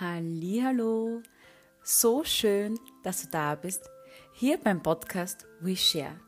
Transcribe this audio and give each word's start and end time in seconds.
Hallo, 0.00 1.20
so 1.82 2.24
schön, 2.24 2.80
dass 3.02 3.20
du 3.20 3.28
da 3.28 3.54
bist, 3.54 3.90
hier 4.32 4.56
beim 4.56 4.82
Podcast 4.82 5.46
We 5.60 5.76
Share, 5.76 6.18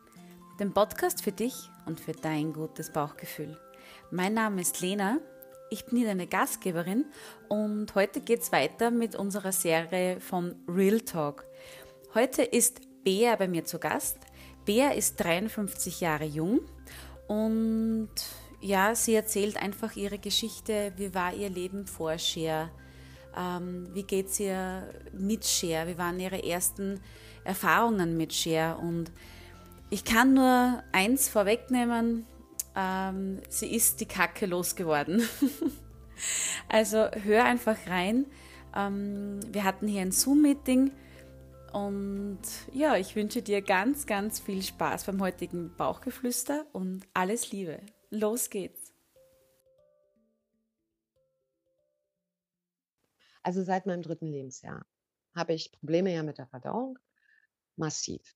dem 0.61 0.75
Podcast 0.75 1.25
für 1.25 1.33
dich 1.33 1.55
und 1.87 1.99
für 1.99 2.13
dein 2.13 2.53
gutes 2.53 2.93
Bauchgefühl. 2.93 3.59
Mein 4.11 4.35
Name 4.35 4.61
ist 4.61 4.83
Lena, 4.83 5.19
ich 5.71 5.87
bin 5.87 5.97
hier 5.97 6.09
deine 6.09 6.27
Gastgeberin 6.27 7.07
und 7.49 7.95
heute 7.95 8.21
geht 8.21 8.43
es 8.43 8.53
weiter 8.53 8.91
mit 8.91 9.17
unserer 9.17 9.53
Serie 9.53 10.21
von 10.21 10.57
Real 10.69 11.01
Talk. 11.01 11.47
Heute 12.13 12.43
ist 12.43 12.83
Bea 13.03 13.35
bei 13.37 13.49
mir 13.49 13.65
zu 13.65 13.79
Gast. 13.79 14.19
Bea 14.67 14.91
ist 14.91 15.17
53 15.25 16.03
Jahre 16.03 16.27
jung 16.27 16.61
und 17.29 18.11
ja, 18.61 18.95
sie 18.95 19.15
erzählt 19.15 19.57
einfach 19.57 19.97
ihre 19.97 20.19
Geschichte, 20.19 20.93
wie 20.97 21.15
war 21.15 21.33
ihr 21.33 21.49
Leben 21.49 21.87
vor 21.87 22.19
Share, 22.19 22.71
ähm, 23.37 23.89
wie 23.93 24.05
geht 24.05 24.29
es 24.29 24.41
ihr 24.41 24.89
mit 25.13 25.45
Share, 25.45 25.89
wie 25.89 25.99
waren 25.99 26.21
ihre 26.21 26.43
ersten 26.43 27.01
Erfahrungen 27.45 28.17
mit 28.17 28.33
Share 28.33 28.79
und 28.79 29.11
ich 29.91 30.05
kann 30.05 30.35
nur 30.35 30.83
eins 30.93 31.29
vorwegnehmen, 31.29 32.27
ähm, 32.75 33.41
sie 33.49 33.73
ist 33.75 34.01
die 34.01 34.07
Kacke 34.07 34.47
losgeworden. 34.47 35.23
also 36.69 37.09
hör 37.23 37.45
einfach 37.45 37.77
rein. 37.87 38.27
Ähm, 38.75 39.41
wir 39.53 39.65
hatten 39.65 39.87
hier 39.87 40.03
ein 40.03 40.11
Zoom-Meeting 40.11 40.91
und 41.73 42.41
ja, 42.73 42.97
ich 42.97 43.15
wünsche 43.17 43.43
dir 43.43 43.63
ganz, 43.63 44.07
ganz 44.07 44.41
viel 44.41 44.63
Spaß 44.63 45.05
beim 45.05 45.21
heutigen 45.21 45.75
Bauchgeflüster 45.77 46.67
und 46.73 47.05
alles 47.15 47.53
Liebe. 47.53 47.81
Los 48.11 48.51
geht's. 48.51 48.94
Also 53.45 53.63
seit 53.63 53.87
meinem 53.87 54.03
dritten 54.03 54.27
Lebensjahr 54.27 54.85
habe 55.37 55.53
ich 55.53 55.73
Probleme 55.73 56.13
ja 56.13 56.23
mit 56.23 56.39
der 56.39 56.47
Verdauung, 56.49 56.99
massiv. 57.77 58.35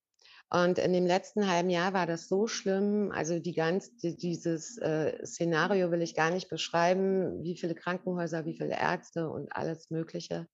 Und 0.50 0.78
in 0.78 0.92
dem 0.92 1.06
letzten 1.06 1.50
halben 1.50 1.70
Jahr 1.70 1.92
war 1.92 2.06
das 2.06 2.28
so 2.28 2.46
schlimm. 2.46 3.10
Also 3.12 3.38
die 3.38 3.52
ganz, 3.52 3.96
dieses 3.96 4.78
äh, 4.78 5.24
Szenario 5.26 5.90
will 5.90 6.02
ich 6.02 6.14
gar 6.14 6.30
nicht 6.30 6.48
beschreiben, 6.48 7.42
wie 7.42 7.56
viele 7.56 7.74
Krankenhäuser, 7.74 8.44
wie 8.44 8.56
viele 8.56 8.78
Ärzte 8.78 9.28
und 9.28 9.52
alles 9.52 9.90
Mögliche. 9.90 10.46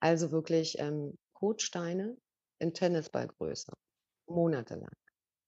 Also 0.00 0.30
wirklich 0.30 0.78
ähm, 0.78 1.18
Kotsteine 1.32 2.16
in 2.58 2.74
Tennisballgröße, 2.74 3.72
monatelang 4.26 4.94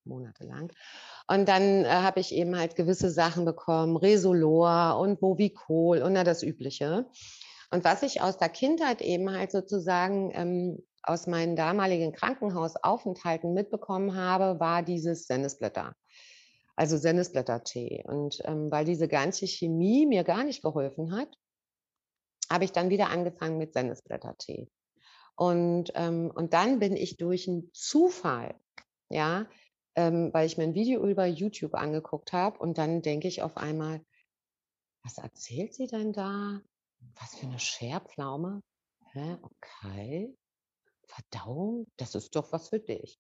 monatelang. 0.06 0.72
Und 1.27 1.48
dann 1.48 1.84
äh, 1.84 1.88
habe 1.88 2.20
ich 2.20 2.32
eben 2.34 2.56
halt 2.56 2.77
gewisse 2.77 3.10
Sachen 3.10 3.44
bekommen, 3.44 3.97
Resolor 3.97 4.98
und 4.98 5.20
Movicol 5.22 6.02
und 6.02 6.12
na, 6.12 6.25
das 6.25 6.42
Übliche. 6.42 7.06
Und 7.75 7.83
was 7.83 8.05
ich 8.05 8.20
aus 8.20 8.39
der 8.39 8.50
Kindheit 8.50 9.03
eben 9.03 9.28
halt 9.33 9.50
sozusagen 9.50 10.30
ähm, 10.33 10.86
aus 11.03 11.27
meinen 11.27 11.56
damaligen 11.56 12.12
Krankenhausaufenthalten 12.12 13.53
mitbekommen 13.53 14.14
habe, 14.14 14.61
war 14.61 14.84
dieses 14.84 15.27
Sennisblätter. 15.27 15.97
Also 16.77 16.97
Sennisblättertee. 16.97 18.05
Und 18.06 18.41
ähm, 18.44 18.70
weil 18.70 18.84
diese 18.84 19.08
ganze 19.08 19.48
Chemie 19.48 20.06
mir 20.06 20.22
gar 20.22 20.44
nicht 20.44 20.62
geholfen 20.62 21.16
hat, 21.16 21.36
habe 22.48 22.62
ich 22.62 22.70
dann 22.70 22.91
wieder 22.91 23.11
angefangen 23.11 23.58
mit 23.58 23.72
Sennisblättertee. 23.72 24.69
Und, 25.34 25.91
ähm, 25.97 26.31
und 26.33 26.53
dann 26.53 26.78
bin 26.78 26.97
ich 26.97 27.16
durch 27.16 27.48
einen 27.48 27.70
Zufall, 27.72 28.55
ja, 29.09 29.48
ähm, 29.97 30.33
weil 30.33 30.47
ich 30.47 30.56
mir 30.59 30.62
ein 30.62 30.77
Video 30.77 31.05
über 31.05 31.27
YouTube 31.27 31.75
angeguckt 31.75 32.33
habe 32.33 32.56
und 32.61 32.78
dann 32.78 33.03
denke 33.03 33.27
ich 33.27 33.42
auf 33.42 33.56
einmal, 33.56 34.00
was 35.03 35.19
erzählt 35.19 35.75
sie 35.75 35.88
denn 35.88 36.12
da? 36.12 36.61
Was 37.20 37.34
für 37.36 37.47
eine 37.47 37.58
Scherpflaume? 37.58 38.62
Hä? 39.12 39.36
Okay. 39.42 40.36
Verdauung, 41.06 41.86
das 41.97 42.14
ist 42.14 42.34
doch 42.34 42.52
was 42.52 42.69
für 42.70 42.80
dich. 42.80 43.19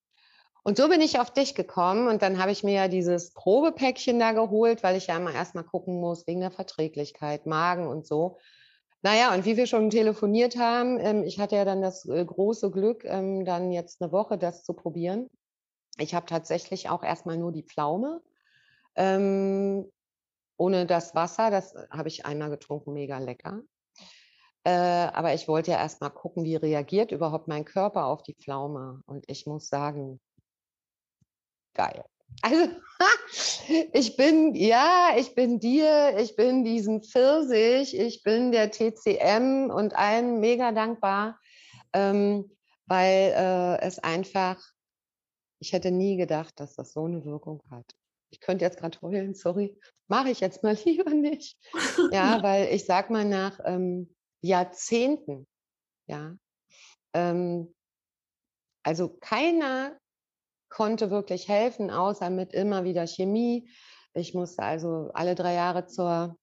Und 0.62 0.78
so 0.78 0.88
bin 0.88 1.02
ich 1.02 1.20
auf 1.20 1.30
dich 1.30 1.54
gekommen 1.54 2.08
und 2.08 2.22
dann 2.22 2.38
habe 2.38 2.50
ich 2.50 2.64
mir 2.64 2.72
ja 2.72 2.88
dieses 2.88 3.32
Probepäckchen 3.34 4.18
da 4.18 4.32
geholt, 4.32 4.82
weil 4.82 4.96
ich 4.96 5.08
ja 5.08 5.16
immer 5.16 5.34
erstmal 5.34 5.64
gucken 5.64 6.00
muss 6.00 6.26
wegen 6.26 6.40
der 6.40 6.50
Verträglichkeit, 6.50 7.44
Magen 7.44 7.86
und 7.86 8.06
so. 8.06 8.38
Naja, 9.02 9.34
und 9.34 9.44
wie 9.44 9.58
wir 9.58 9.66
schon 9.66 9.90
telefoniert 9.90 10.56
haben, 10.56 10.98
ähm, 10.98 11.22
ich 11.24 11.38
hatte 11.38 11.56
ja 11.56 11.66
dann 11.66 11.82
das 11.82 12.08
äh, 12.08 12.24
große 12.24 12.70
Glück, 12.70 13.04
ähm, 13.04 13.44
dann 13.44 13.70
jetzt 13.70 14.00
eine 14.00 14.10
Woche 14.10 14.38
das 14.38 14.64
zu 14.64 14.72
probieren. 14.72 15.28
Ich 15.98 16.14
habe 16.14 16.24
tatsächlich 16.24 16.88
auch 16.88 17.02
erstmal 17.02 17.36
nur 17.36 17.52
die 17.52 17.64
Pflaume. 17.64 18.22
Ähm, 18.96 19.92
ohne 20.56 20.86
das 20.86 21.14
Wasser, 21.14 21.50
das 21.50 21.74
habe 21.90 22.08
ich 22.08 22.24
einmal 22.24 22.48
getrunken, 22.48 22.94
mega 22.94 23.18
lecker. 23.18 23.60
Äh, 24.64 24.70
aber 24.70 25.34
ich 25.34 25.46
wollte 25.46 25.72
ja 25.72 25.78
erstmal 25.78 26.10
gucken, 26.10 26.44
wie 26.44 26.56
reagiert 26.56 27.12
überhaupt 27.12 27.48
mein 27.48 27.64
Körper 27.64 28.06
auf 28.06 28.22
die 28.22 28.34
Pflaume. 28.34 29.02
Und 29.06 29.24
ich 29.28 29.46
muss 29.46 29.68
sagen, 29.68 30.20
geil. 31.74 32.04
Also, 32.42 32.68
ich 33.92 34.16
bin, 34.16 34.56
ja, 34.56 35.10
ich 35.16 35.36
bin 35.36 35.60
dir, 35.60 36.16
ich 36.18 36.34
bin 36.34 36.64
diesem 36.64 37.00
Pfirsich, 37.02 37.96
ich 37.96 38.24
bin 38.24 38.50
der 38.50 38.72
TCM 38.72 39.70
und 39.70 39.94
allen 39.94 40.40
mega 40.40 40.72
dankbar, 40.72 41.38
ähm, 41.92 42.50
weil 42.86 43.34
äh, 43.36 43.80
es 43.82 44.00
einfach 44.00 44.58
ich 45.64 45.72
hätte 45.72 45.90
nie 45.90 46.16
gedacht, 46.18 46.60
dass 46.60 46.74
das 46.74 46.92
so 46.92 47.06
eine 47.06 47.24
Wirkung 47.24 47.62
hat. 47.70 47.94
Ich 48.30 48.40
könnte 48.40 48.64
jetzt 48.66 48.78
gerade 48.78 49.00
heulen, 49.00 49.34
sorry. 49.34 49.78
Mache 50.08 50.28
ich 50.28 50.40
jetzt 50.40 50.62
mal 50.62 50.76
lieber 50.84 51.10
nicht. 51.10 51.56
Ja, 52.12 52.42
weil 52.42 52.68
ich 52.74 52.84
sag 52.84 53.08
mal 53.08 53.24
nach 53.24 53.58
ähm, 53.64 54.14
Jahrzehnten, 54.44 55.46
ja, 56.06 56.36
ähm, 57.14 57.74
also 58.82 59.08
keiner 59.20 59.98
konnte 60.68 61.10
wirklich 61.10 61.48
helfen, 61.48 61.90
außer 61.90 62.28
mit 62.30 62.52
immer 62.52 62.84
wieder 62.84 63.06
Chemie. 63.06 63.70
Ich 64.12 64.34
musste 64.34 64.62
also 64.62 65.10
alle 65.14 65.34
drei 65.34 65.54
Jahre 65.54 65.86
zur 65.86 66.36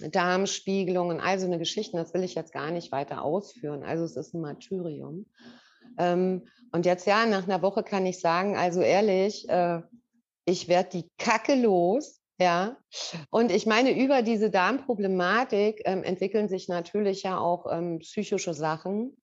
Darmspiegelung 0.00 1.10
und 1.10 1.20
all 1.20 1.38
so 1.38 1.46
eine 1.46 1.58
Geschichte. 1.58 1.96
Das 1.96 2.14
will 2.14 2.24
ich 2.24 2.34
jetzt 2.34 2.52
gar 2.52 2.70
nicht 2.70 2.92
weiter 2.92 3.22
ausführen. 3.22 3.82
Also 3.84 4.04
es 4.04 4.16
ist 4.16 4.34
ein 4.34 4.40
Martyrium. 4.40 5.26
Ähm, 5.98 6.48
und 6.72 6.86
jetzt 6.86 7.06
ja, 7.06 7.26
nach 7.26 7.44
einer 7.44 7.62
Woche 7.62 7.82
kann 7.82 8.06
ich 8.06 8.20
sagen, 8.20 8.56
also 8.56 8.80
ehrlich, 8.80 9.48
äh, 9.48 9.82
ich 10.46 10.68
werde 10.68 10.88
die 10.90 11.08
Kacke 11.18 11.54
los. 11.54 12.20
Ja, 12.38 12.76
und 13.30 13.52
ich 13.52 13.64
meine, 13.64 13.96
über 13.96 14.22
diese 14.22 14.50
Darmproblematik 14.50 15.82
ähm, 15.84 16.02
entwickeln 16.02 16.48
sich 16.48 16.68
natürlich 16.68 17.22
ja 17.22 17.38
auch 17.38 17.66
ähm, 17.70 18.00
psychische 18.00 18.54
Sachen, 18.54 19.16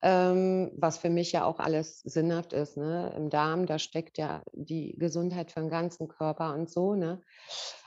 ähm, 0.00 0.70
was 0.76 0.98
für 0.98 1.10
mich 1.10 1.32
ja 1.32 1.44
auch 1.44 1.58
alles 1.58 2.00
sinnhaft 2.02 2.52
ist. 2.52 2.76
Ne? 2.76 3.12
Im 3.16 3.30
Darm, 3.30 3.66
da 3.66 3.80
steckt 3.80 4.16
ja 4.16 4.42
die 4.52 4.94
Gesundheit 4.96 5.50
für 5.50 5.60
den 5.60 5.70
ganzen 5.70 6.06
Körper 6.06 6.54
und 6.54 6.70
so. 6.70 6.94
Ne? 6.94 7.20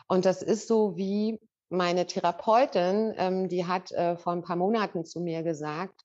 Und 0.09 0.25
das 0.25 0.41
ist 0.41 0.67
so 0.67 0.97
wie 0.97 1.39
meine 1.69 2.05
Therapeutin, 2.05 3.13
ähm, 3.15 3.47
die 3.47 3.65
hat 3.65 3.93
äh, 3.93 4.17
vor 4.17 4.33
ein 4.33 4.41
paar 4.41 4.57
Monaten 4.57 5.05
zu 5.05 5.21
mir 5.21 5.41
gesagt, 5.41 6.01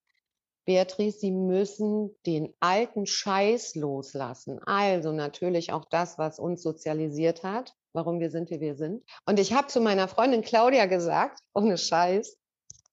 Beatrice, 0.65 1.19
Sie 1.19 1.31
müssen 1.32 2.15
den 2.25 2.54
alten 2.60 3.06
Scheiß 3.06 3.75
loslassen. 3.75 4.60
Also 4.65 5.12
natürlich 5.12 5.72
auch 5.72 5.84
das, 5.86 6.19
was 6.19 6.38
uns 6.38 6.62
sozialisiert 6.62 7.42
hat, 7.42 7.75
warum 7.94 8.21
wir 8.21 8.31
sind, 8.31 8.50
wie 8.50 8.60
wir 8.60 8.75
sind. 8.75 9.03
Und 9.25 9.38
ich 9.38 9.55
habe 9.55 9.69
zu 9.69 9.81
meiner 9.81 10.09
Freundin 10.09 10.43
Claudia 10.43 10.87
gesagt, 10.87 11.41
ohne 11.55 11.78
Scheiß, 11.78 12.37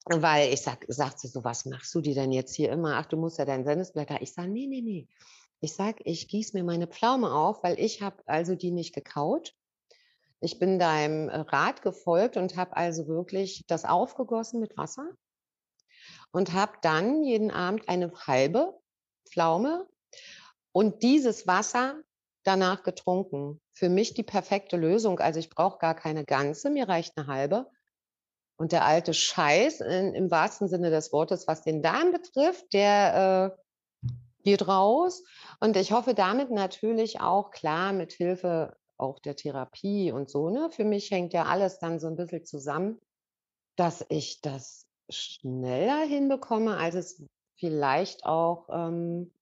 weil 0.05 0.53
ich 0.53 0.61
sag, 0.61 0.85
sagt 0.87 1.19
so, 1.19 1.43
was 1.43 1.65
machst 1.65 1.93
du 1.93 2.01
dir 2.01 2.15
denn 2.15 2.31
jetzt 2.31 2.55
hier 2.55 2.71
immer? 2.71 2.95
Ach, 2.95 3.05
du 3.05 3.17
musst 3.17 3.37
ja 3.37 3.45
dein 3.45 3.65
Sendesblätter. 3.65 4.21
Ich 4.21 4.33
sage, 4.33 4.49
nee, 4.49 4.67
nee, 4.67 4.81
nee. 4.81 5.07
Ich 5.59 5.75
sag, 5.75 5.97
ich 6.05 6.27
gieße 6.27 6.57
mir 6.57 6.63
meine 6.63 6.87
Pflaume 6.87 7.31
auf, 7.31 7.61
weil 7.63 7.79
ich 7.79 8.01
habe 8.01 8.17
also 8.25 8.55
die 8.55 8.71
nicht 8.71 8.95
gekaut. 8.95 9.53
Ich 10.39 10.57
bin 10.57 10.79
deinem 10.79 11.29
Rat 11.29 11.83
gefolgt 11.83 12.35
und 12.35 12.55
habe 12.55 12.75
also 12.75 13.07
wirklich 13.07 13.63
das 13.67 13.85
aufgegossen 13.85 14.59
mit 14.59 14.75
Wasser 14.75 15.07
und 16.31 16.53
habe 16.53 16.73
dann 16.81 17.23
jeden 17.23 17.51
Abend 17.51 17.87
eine 17.87 18.11
halbe 18.25 18.75
Pflaume 19.29 19.87
und 20.71 21.03
dieses 21.03 21.45
Wasser 21.45 22.01
danach 22.43 22.83
getrunken. 22.83 23.59
Für 23.73 23.89
mich 23.89 24.13
die 24.13 24.23
perfekte 24.23 24.77
Lösung. 24.77 25.19
Also 25.19 25.39
ich 25.39 25.49
brauche 25.49 25.77
gar 25.79 25.95
keine 25.95 26.25
ganze, 26.25 26.69
mir 26.69 26.87
reicht 26.87 27.17
eine 27.17 27.27
halbe. 27.27 27.67
Und 28.57 28.71
der 28.71 28.85
alte 28.85 29.13
Scheiß 29.13 29.81
in, 29.81 30.13
im 30.13 30.29
wahrsten 30.29 30.67
Sinne 30.67 30.91
des 30.91 31.11
Wortes, 31.11 31.47
was 31.47 31.63
den 31.63 31.81
Darm 31.81 32.11
betrifft, 32.11 32.73
der 32.73 33.55
äh, 34.05 34.09
geht 34.43 34.67
raus. 34.67 35.23
Und 35.59 35.77
ich 35.77 35.91
hoffe 35.91 36.13
damit 36.13 36.51
natürlich 36.51 37.21
auch 37.21 37.51
klar 37.51 37.93
mit 37.93 38.13
Hilfe 38.13 38.75
auch 38.97 39.19
der 39.19 39.35
Therapie 39.35 40.11
und 40.11 40.29
so. 40.29 40.49
Ne? 40.49 40.69
Für 40.69 40.85
mich 40.85 41.09
hängt 41.11 41.33
ja 41.33 41.45
alles 41.45 41.79
dann 41.79 41.99
so 41.99 42.07
ein 42.07 42.15
bisschen 42.15 42.45
zusammen, 42.45 42.99
dass 43.75 44.05
ich 44.09 44.41
das 44.41 44.85
schneller 45.09 46.05
hinbekomme, 46.05 46.77
als 46.77 46.95
es 46.95 47.23
vielleicht 47.55 48.25
auch 48.25 48.67
ähm, 48.71 49.33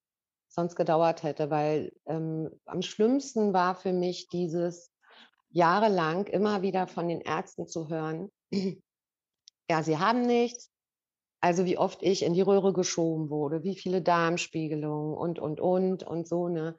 sonst 0.50 0.76
gedauert 0.76 1.24
hätte, 1.24 1.50
weil 1.52 1.94
ähm, 2.08 2.50
am 2.66 2.82
schlimmsten 2.82 3.54
war 3.54 3.76
für 3.76 3.94
mich 3.94 4.30
dieses 4.30 4.92
jahrelang 5.50 6.28
immer 6.28 6.62
wieder 6.62 6.88
von 6.88 7.08
den 7.08 7.22
Ärzten 7.22 7.68
zu 7.68 7.90
hören, 7.90 8.32
ja, 9.70 9.84
sie 9.84 9.98
haben 10.00 10.22
nichts, 10.24 10.72
Also 11.42 11.66
wie 11.66 11.78
oft 11.78 12.04
ich 12.04 12.24
in 12.24 12.34
die 12.34 12.42
Röhre 12.42 12.74
geschoben 12.74 13.30
wurde, 13.30 13.64
wie 13.64 13.76
viele 13.76 14.02
Darmspiegelungen 14.02 15.16
und, 15.18 15.40
und, 15.40 15.62
und 15.62 16.04
und 16.04 16.28
so, 16.28 16.50
ne? 16.50 16.78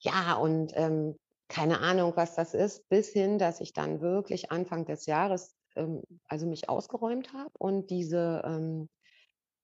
Ja, 0.00 0.34
und 0.36 0.72
ähm, 0.76 1.16
keine 1.48 1.80
Ahnung, 1.80 2.12
was 2.16 2.34
das 2.34 2.54
ist, 2.54 2.88
bis 2.88 3.10
hin, 3.10 3.38
dass 3.38 3.60
ich 3.60 3.72
dann 3.72 4.00
wirklich 4.00 4.50
Anfang 4.52 4.84
des 4.86 5.06
Jahres 5.06 5.54
ähm, 5.76 6.02
also 6.26 6.46
mich 6.46 6.68
ausgeräumt 6.68 7.32
habe 7.32 7.50
und 7.58 7.90
diese 7.90 8.42
ähm, 8.44 8.88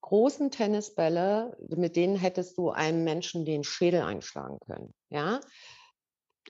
großen 0.01 0.51
Tennisbälle, 0.51 1.57
mit 1.69 1.97
denen 1.97 2.17
hättest 2.17 2.57
du 2.59 2.71
einem 2.71 3.05
Menschen 3.05 3.45
den 3.45 3.65
Schädel 3.65 4.03
einschlagen 4.03 4.59
können, 4.61 4.95
ja, 5.11 5.41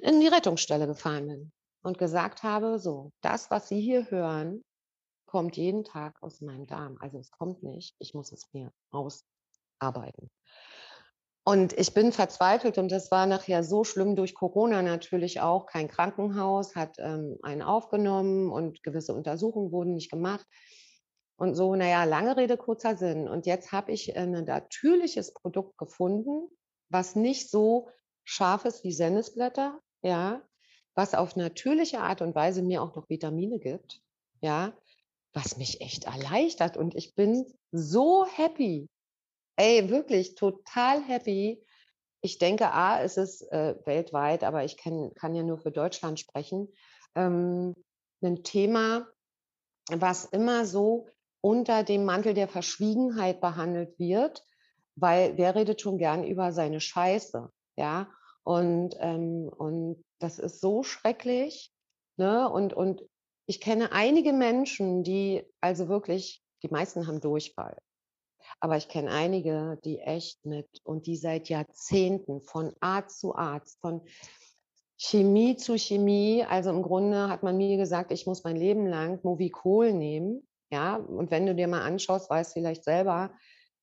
in 0.00 0.20
die 0.20 0.28
Rettungsstelle 0.28 0.86
gefahren 0.86 1.26
bin 1.26 1.52
und 1.82 1.98
gesagt 1.98 2.42
habe, 2.42 2.78
so, 2.78 3.12
das, 3.20 3.50
was 3.50 3.68
Sie 3.68 3.80
hier 3.80 4.10
hören, 4.10 4.62
kommt 5.26 5.56
jeden 5.56 5.84
Tag 5.84 6.22
aus 6.22 6.40
meinem 6.40 6.66
Darm. 6.66 6.96
Also 7.00 7.18
es 7.18 7.30
kommt 7.30 7.62
nicht, 7.62 7.94
ich 7.98 8.14
muss 8.14 8.32
es 8.32 8.46
mir 8.52 8.72
ausarbeiten. 8.90 10.30
Und 11.44 11.72
ich 11.72 11.94
bin 11.94 12.12
verzweifelt 12.12 12.76
und 12.76 12.92
das 12.92 13.10
war 13.10 13.26
nachher 13.26 13.64
so 13.64 13.82
schlimm 13.82 14.16
durch 14.16 14.34
Corona 14.34 14.82
natürlich 14.82 15.40
auch. 15.40 15.64
Kein 15.64 15.88
Krankenhaus 15.88 16.76
hat 16.76 16.96
ähm, 16.98 17.38
einen 17.42 17.62
aufgenommen 17.62 18.50
und 18.50 18.82
gewisse 18.82 19.14
Untersuchungen 19.14 19.72
wurden 19.72 19.94
nicht 19.94 20.10
gemacht. 20.10 20.44
Und 21.38 21.55
so, 21.55 21.76
naja, 21.76 22.02
lange 22.02 22.37
Rede, 22.37 22.56
kurzer 22.56 22.96
Sinn. 22.96 23.29
Und 23.29 23.46
jetzt 23.46 23.70
habe 23.70 23.93
ich 23.93 24.17
ein 24.17 24.32
natürliches 24.32 25.32
Produkt 25.32 25.79
gefunden, 25.79 26.49
was 26.88 27.14
nicht 27.14 27.49
so 27.49 27.88
scharf 28.25 28.64
ist 28.64 28.82
wie 28.82 28.93
Sennisblätter, 28.93 29.81
ja, 30.02 30.43
was 30.96 31.14
auf 31.14 31.37
natürliche 31.37 32.00
Art 32.00 32.23
und 32.23 32.35
Weise 32.35 32.61
mir 32.61 32.82
auch 32.82 32.96
noch 32.96 33.08
Vitamine 33.08 33.61
gibt, 33.61 34.02
ja, 34.40 34.76
was 35.32 35.56
mich 35.56 35.81
echt 35.81 36.06
erleichtert. 36.06 36.76
Und 36.76 36.96
ich 36.96 37.14
bin 37.14 37.46
so 37.70 38.26
happy. 38.26 38.88
Ey, 39.55 39.90
wirklich 39.90 40.35
total 40.35 41.05
happy. 41.05 41.64
Ich 42.20 42.38
denke, 42.38 42.73
A, 42.73 42.99
ist 42.99 43.17
es 43.17 43.43
äh, 43.43 43.76
weltweit, 43.85 44.43
aber 44.43 44.64
ich 44.64 44.76
kann, 44.76 45.14
kann 45.14 45.37
ja 45.37 45.44
nur 45.44 45.58
für 45.58 45.70
Deutschland 45.70 46.19
sprechen, 46.19 46.69
ähm, 47.14 47.76
ein 48.23 48.43
Thema, 48.43 49.06
was 49.88 50.25
immer 50.25 50.67
so 50.67 51.06
unter 51.48 51.82
dem 51.82 52.04
Mantel 52.04 52.34
der 52.34 52.46
Verschwiegenheit 52.46 53.40
behandelt 53.40 53.98
wird, 53.98 54.44
weil 54.96 55.38
wer 55.38 55.54
redet 55.54 55.80
schon 55.80 55.96
gern 55.96 56.22
über 56.22 56.52
seine 56.52 56.78
Scheiße, 56.78 57.50
ja? 57.76 58.08
Und, 58.44 58.96
ähm, 59.00 59.48
und 59.56 60.04
das 60.18 60.38
ist 60.38 60.60
so 60.60 60.82
schrecklich, 60.82 61.72
ne? 62.18 62.50
Und, 62.50 62.74
und 62.74 63.02
ich 63.46 63.62
kenne 63.62 63.92
einige 63.92 64.34
Menschen, 64.34 65.02
die 65.04 65.42
also 65.62 65.88
wirklich, 65.88 66.42
die 66.62 66.68
meisten 66.68 67.06
haben 67.06 67.22
Durchfall. 67.22 67.78
Aber 68.60 68.76
ich 68.76 68.88
kenne 68.88 69.10
einige, 69.10 69.78
die 69.86 70.00
echt 70.00 70.44
mit 70.44 70.68
und 70.84 71.06
die 71.06 71.16
seit 71.16 71.48
Jahrzehnten 71.48 72.42
von 72.42 72.74
Arzt 72.80 73.20
zu 73.20 73.34
Arzt, 73.34 73.80
von 73.80 74.02
Chemie 74.98 75.56
zu 75.56 75.78
Chemie, 75.78 76.44
also 76.44 76.70
im 76.70 76.82
Grunde 76.82 77.30
hat 77.30 77.42
man 77.42 77.56
mir 77.56 77.78
gesagt, 77.78 78.12
ich 78.12 78.26
muss 78.26 78.44
mein 78.44 78.56
Leben 78.56 78.86
lang 78.86 79.20
Movicol 79.22 79.94
nehmen. 79.94 80.47
Ja, 80.70 80.96
und 80.96 81.30
wenn 81.30 81.46
du 81.46 81.54
dir 81.54 81.68
mal 81.68 81.82
anschaust, 81.82 82.28
weißt 82.28 82.52
vielleicht 82.52 82.84
selber, 82.84 83.32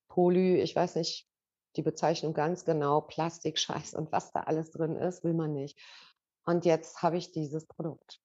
Poly, 0.08 0.60
ich 0.60 0.74
weiß 0.74 0.96
nicht 0.96 1.28
die 1.76 1.82
Bezeichnung 1.82 2.32
ganz 2.32 2.64
genau, 2.64 3.00
Plastikscheiß 3.00 3.94
und 3.98 4.12
was 4.12 4.32
da 4.32 4.40
alles 4.40 4.70
drin 4.70 4.96
ist, 4.96 5.24
will 5.24 5.34
man 5.34 5.52
nicht. 5.52 5.78
Und 6.44 6.64
jetzt 6.64 7.02
habe 7.02 7.16
ich 7.16 7.32
dieses 7.32 7.66
Produkt. 7.66 8.20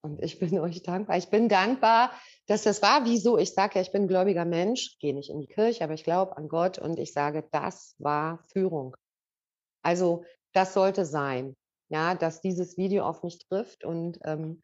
Und 0.00 0.22
ich 0.22 0.38
bin 0.38 0.58
euch 0.58 0.82
dankbar. 0.82 1.16
Ich 1.16 1.28
bin 1.28 1.48
dankbar, 1.48 2.12
dass 2.46 2.62
das 2.62 2.82
war. 2.82 3.04
Wieso? 3.04 3.36
Ich 3.36 3.52
sage 3.52 3.76
ja, 3.76 3.82
ich 3.82 3.92
bin 3.92 4.08
gläubiger 4.08 4.44
Mensch, 4.44 4.98
gehe 5.00 5.14
nicht 5.14 5.30
in 5.30 5.40
die 5.40 5.46
Kirche, 5.46 5.84
aber 5.84 5.94
ich 5.94 6.04
glaube 6.04 6.36
an 6.36 6.48
Gott 6.48 6.78
und 6.78 6.98
ich 6.98 7.12
sage, 7.12 7.46
das 7.52 7.94
war 7.98 8.42
Führung. 8.52 8.96
Also 9.82 10.24
das 10.52 10.74
sollte 10.74 11.04
sein, 11.04 11.56
ja, 11.88 12.14
dass 12.14 12.40
dieses 12.40 12.76
Video 12.76 13.04
auf 13.04 13.22
mich 13.22 13.38
trifft 13.38 13.84
und 13.84 14.18
ähm, 14.24 14.62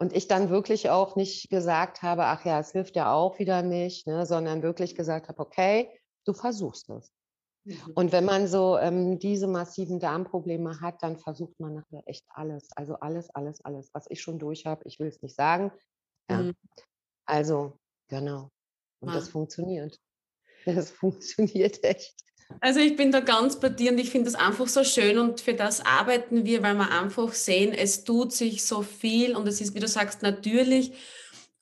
und 0.00 0.16
ich 0.16 0.28
dann 0.28 0.48
wirklich 0.48 0.88
auch 0.88 1.14
nicht 1.14 1.50
gesagt 1.50 2.00
habe, 2.00 2.24
ach 2.24 2.46
ja, 2.46 2.58
es 2.58 2.72
hilft 2.72 2.96
ja 2.96 3.12
auch 3.12 3.38
wieder 3.38 3.60
nicht, 3.62 4.06
ne, 4.06 4.24
sondern 4.24 4.62
wirklich 4.62 4.94
gesagt 4.94 5.28
habe, 5.28 5.38
okay, 5.40 5.90
du 6.24 6.32
versuchst 6.32 6.88
es. 6.88 7.12
Mhm. 7.64 7.92
Und 7.94 8.12
wenn 8.12 8.24
man 8.24 8.48
so 8.48 8.78
ähm, 8.78 9.18
diese 9.18 9.46
massiven 9.46 10.00
Darmprobleme 10.00 10.80
hat, 10.80 11.02
dann 11.02 11.18
versucht 11.18 11.60
man 11.60 11.74
nachher 11.74 12.02
echt 12.06 12.24
alles. 12.30 12.70
Also 12.76 12.94
alles, 12.94 13.28
alles, 13.34 13.62
alles, 13.62 13.90
was 13.92 14.06
ich 14.08 14.22
schon 14.22 14.38
durch 14.38 14.64
habe. 14.64 14.82
Ich 14.86 14.98
will 14.98 15.08
es 15.08 15.20
nicht 15.20 15.36
sagen. 15.36 15.70
Ja. 16.30 16.44
Mhm. 16.44 16.54
Also, 17.26 17.78
genau. 18.08 18.48
Und 19.00 19.10
ja. 19.10 19.14
das 19.14 19.28
funktioniert. 19.28 19.98
Das 20.66 20.90
funktioniert 20.90 21.82
echt. 21.84 22.14
Also 22.60 22.80
ich 22.80 22.96
bin 22.96 23.12
da 23.12 23.20
ganz 23.20 23.60
bei 23.60 23.68
dir 23.68 23.92
und 23.92 23.98
ich 23.98 24.10
finde 24.10 24.30
das 24.30 24.40
einfach 24.40 24.68
so 24.68 24.84
schön 24.84 25.18
und 25.18 25.40
für 25.40 25.54
das 25.54 25.84
arbeiten 25.84 26.44
wir, 26.44 26.62
weil 26.62 26.74
wir 26.74 26.90
einfach 26.90 27.32
sehen, 27.32 27.72
es 27.72 28.04
tut 28.04 28.32
sich 28.32 28.64
so 28.64 28.82
viel 28.82 29.36
und 29.36 29.46
es 29.46 29.60
ist, 29.60 29.74
wie 29.74 29.80
du 29.80 29.88
sagst, 29.88 30.22
natürlich 30.22 30.92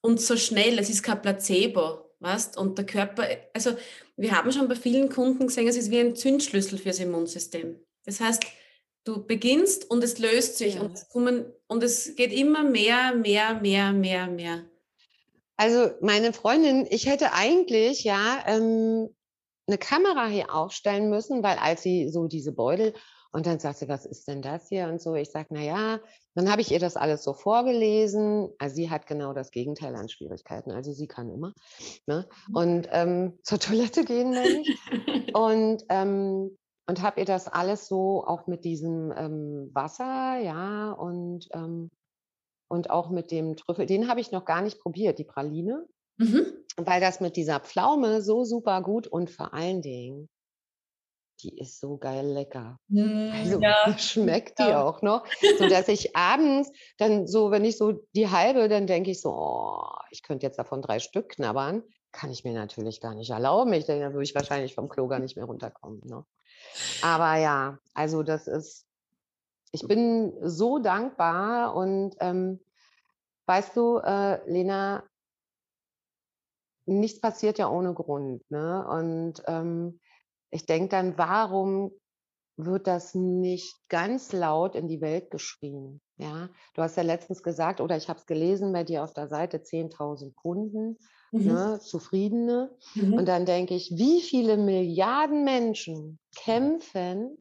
und 0.00 0.20
so 0.20 0.37
schnell. 0.37 0.79
Es 0.79 0.90
ist 0.90 1.02
kein 1.02 1.23
Placebo, 1.23 2.11
weißt? 2.20 2.56
Und 2.56 2.79
der 2.79 2.87
Körper, 2.87 3.26
also 3.52 3.76
wir 4.17 4.32
haben 4.32 4.50
schon 4.50 4.69
bei 4.69 4.75
vielen 4.75 5.08
Kunden 5.08 5.46
gesehen, 5.46 5.69
es 5.69 5.76
ist 5.76 5.90
wie 5.90 6.00
ein 6.00 6.17
Zündschlüssel 6.17 6.79
fürs 6.79 6.99
Immunsystem. 6.99 7.79
Das 8.05 8.20
heißt, 8.20 8.43
du 9.05 9.25
beginnst 9.26 9.90
und 9.90 10.02
es 10.02 10.19
löst 10.19 10.58
sich 10.58 10.75
ja. 10.75 10.81
und, 10.81 10.94
es 10.94 11.08
kommen, 11.08 11.46
und 11.67 11.82
es 11.82 12.17
geht 12.17 12.32
immer 12.32 12.64
mehr, 12.64 13.14
mehr, 13.14 13.61
mehr, 13.61 13.93
mehr, 13.93 14.26
mehr. 14.26 14.64
Also 15.56 15.90
meine 16.00 16.32
Freundin, 16.32 16.87
ich 16.88 17.06
hätte 17.06 17.32
eigentlich 17.32 18.05
ja 18.05 18.44
ähm, 18.46 19.08
eine 19.68 19.78
Kamera 19.78 20.26
hier 20.26 20.54
aufstellen 20.54 21.10
müssen, 21.10 21.42
weil 21.42 21.58
als 21.58 21.82
sie 21.82 22.08
so 22.08 22.26
diese 22.26 22.52
Beutel 22.52 22.94
und 23.30 23.46
dann 23.46 23.58
sagt 23.58 23.78
sie, 23.78 23.88
was 23.88 24.06
ist 24.06 24.26
denn 24.26 24.40
das 24.40 24.68
hier 24.68 24.88
und 24.88 25.02
so. 25.02 25.14
Ich 25.14 25.30
sage, 25.30 25.48
na 25.50 25.60
ja, 25.60 26.00
dann 26.34 26.50
habe 26.50 26.62
ich 26.62 26.72
ihr 26.72 26.78
das 26.78 26.96
alles 26.96 27.22
so 27.22 27.34
vorgelesen. 27.34 28.48
Also 28.58 28.76
sie 28.76 28.90
hat 28.90 29.06
genau 29.06 29.34
das 29.34 29.50
Gegenteil 29.50 29.94
an 29.96 30.08
Schwierigkeiten. 30.08 30.70
Also 30.70 30.92
sie 30.92 31.06
kann 31.06 31.30
immer. 31.30 31.52
Ne? 32.06 32.26
Mhm. 32.48 32.56
Und 32.56 32.88
ähm, 32.90 33.38
zur 33.42 33.58
Toilette 33.58 34.04
gehen 34.04 34.30
nämlich. 34.30 34.78
und 35.34 35.84
ähm, 35.90 36.56
und 36.88 37.02
habe 37.02 37.20
ihr 37.20 37.26
das 37.26 37.48
alles 37.48 37.86
so 37.86 38.24
auch 38.26 38.46
mit 38.46 38.64
diesem 38.64 39.12
ähm, 39.14 39.70
Wasser, 39.74 40.38
ja, 40.38 40.90
und, 40.92 41.46
ähm, 41.52 41.90
und 42.68 42.88
auch 42.88 43.10
mit 43.10 43.30
dem 43.30 43.56
Trüffel, 43.56 43.84
den 43.84 44.08
habe 44.08 44.20
ich 44.20 44.32
noch 44.32 44.46
gar 44.46 44.62
nicht 44.62 44.80
probiert, 44.80 45.18
die 45.18 45.24
Praline. 45.24 45.86
Mhm. 46.16 46.46
Weil 46.78 47.00
das 47.00 47.20
mit 47.20 47.36
dieser 47.36 47.60
Pflaume 47.60 48.22
so 48.22 48.44
super 48.44 48.82
gut 48.82 49.06
und 49.06 49.30
vor 49.30 49.52
allen 49.52 49.82
Dingen, 49.82 50.28
die 51.42 51.58
ist 51.58 51.80
so 51.80 51.97
geil 51.97 52.26
lecker. 52.26 52.78
Mm, 52.88 53.30
also 53.32 53.61
ja. 53.61 53.94
schmeckt 53.99 54.58
die 54.58 54.64
ja. 54.64 54.82
auch 54.82 55.02
noch, 55.02 55.25
so 55.58 55.68
dass 55.68 55.88
ich 55.88 56.16
abends 56.16 56.70
dann 56.97 57.26
so, 57.26 57.50
wenn 57.50 57.64
ich 57.64 57.76
so 57.76 58.04
die 58.14 58.28
halbe, 58.28 58.68
dann 58.68 58.87
denke 58.87 59.11
ich 59.11 59.20
so, 59.20 59.30
oh, 59.30 59.88
ich 60.11 60.23
könnte 60.23 60.47
jetzt 60.47 60.58
davon 60.58 60.82
drei 60.82 60.99
Stück 60.99 61.30
knabbern. 61.30 61.82
Kann 62.11 62.30
ich 62.30 62.42
mir 62.42 62.54
natürlich 62.54 63.00
gar 63.00 63.14
nicht 63.14 63.30
erlauben. 63.30 63.73
Ich 63.75 63.85
denke, 63.85 64.04
dann 64.04 64.14
würde 64.14 64.25
ich 64.25 64.35
wahrscheinlich 64.35 64.75
vom 64.75 64.88
Klo 64.88 65.08
gar 65.08 65.18
nicht 65.18 65.37
mehr 65.37 65.44
runterkommen. 65.44 66.00
Ne? 66.04 66.25
Aber 67.02 67.37
ja, 67.37 67.78
also 67.94 68.23
das 68.23 68.47
ist, 68.47 68.87
ich 69.73 69.87
bin 69.87 70.32
so 70.42 70.78
dankbar 70.78 71.75
und 71.75 72.16
ähm, 72.20 72.61
weißt 73.47 73.76
du, 73.76 73.99
äh, 73.99 74.50
Lena, 74.50 75.04
nichts 76.88 77.21
passiert 77.21 77.59
ja 77.59 77.71
ohne 77.71 77.95
Grund. 77.95 78.42
Ne? 78.50 78.87
Und 78.88 79.42
ähm, 79.47 80.00
ich 80.50 80.66
denke 80.66 80.88
dann, 80.88 81.18
warum 81.18 81.92
wird 82.57 82.87
das 82.87 83.14
nicht 83.14 83.76
ganz 83.88 84.33
laut 84.33 84.75
in 84.75 84.88
die 84.88 85.00
Welt 85.00 85.30
geschrien? 85.30 86.00
Ja, 86.16 86.49
du 86.75 86.83
hast 86.83 86.97
ja 86.97 87.04
letztens 87.04 87.42
gesagt, 87.45 87.80
oder 87.80 87.97
ich 87.97 88.09
habe 88.09 88.18
es 88.18 88.26
gelesen 88.26 88.73
bei 88.73 88.83
dir 88.83 89.04
auf 89.04 89.12
der 89.12 89.28
Seite, 89.28 89.59
10.000 89.59 90.35
Kunden, 90.35 90.99
mhm. 91.30 91.47
ne, 91.47 91.80
zufriedene. 91.80 92.76
Mhm. 92.95 93.14
Und 93.14 93.26
dann 93.26 93.47
denke 93.47 93.75
ich, 93.75 93.92
wie 93.95 94.21
viele 94.21 94.57
Milliarden 94.57 95.45
Menschen 95.45 96.18
kämpfen 96.35 97.38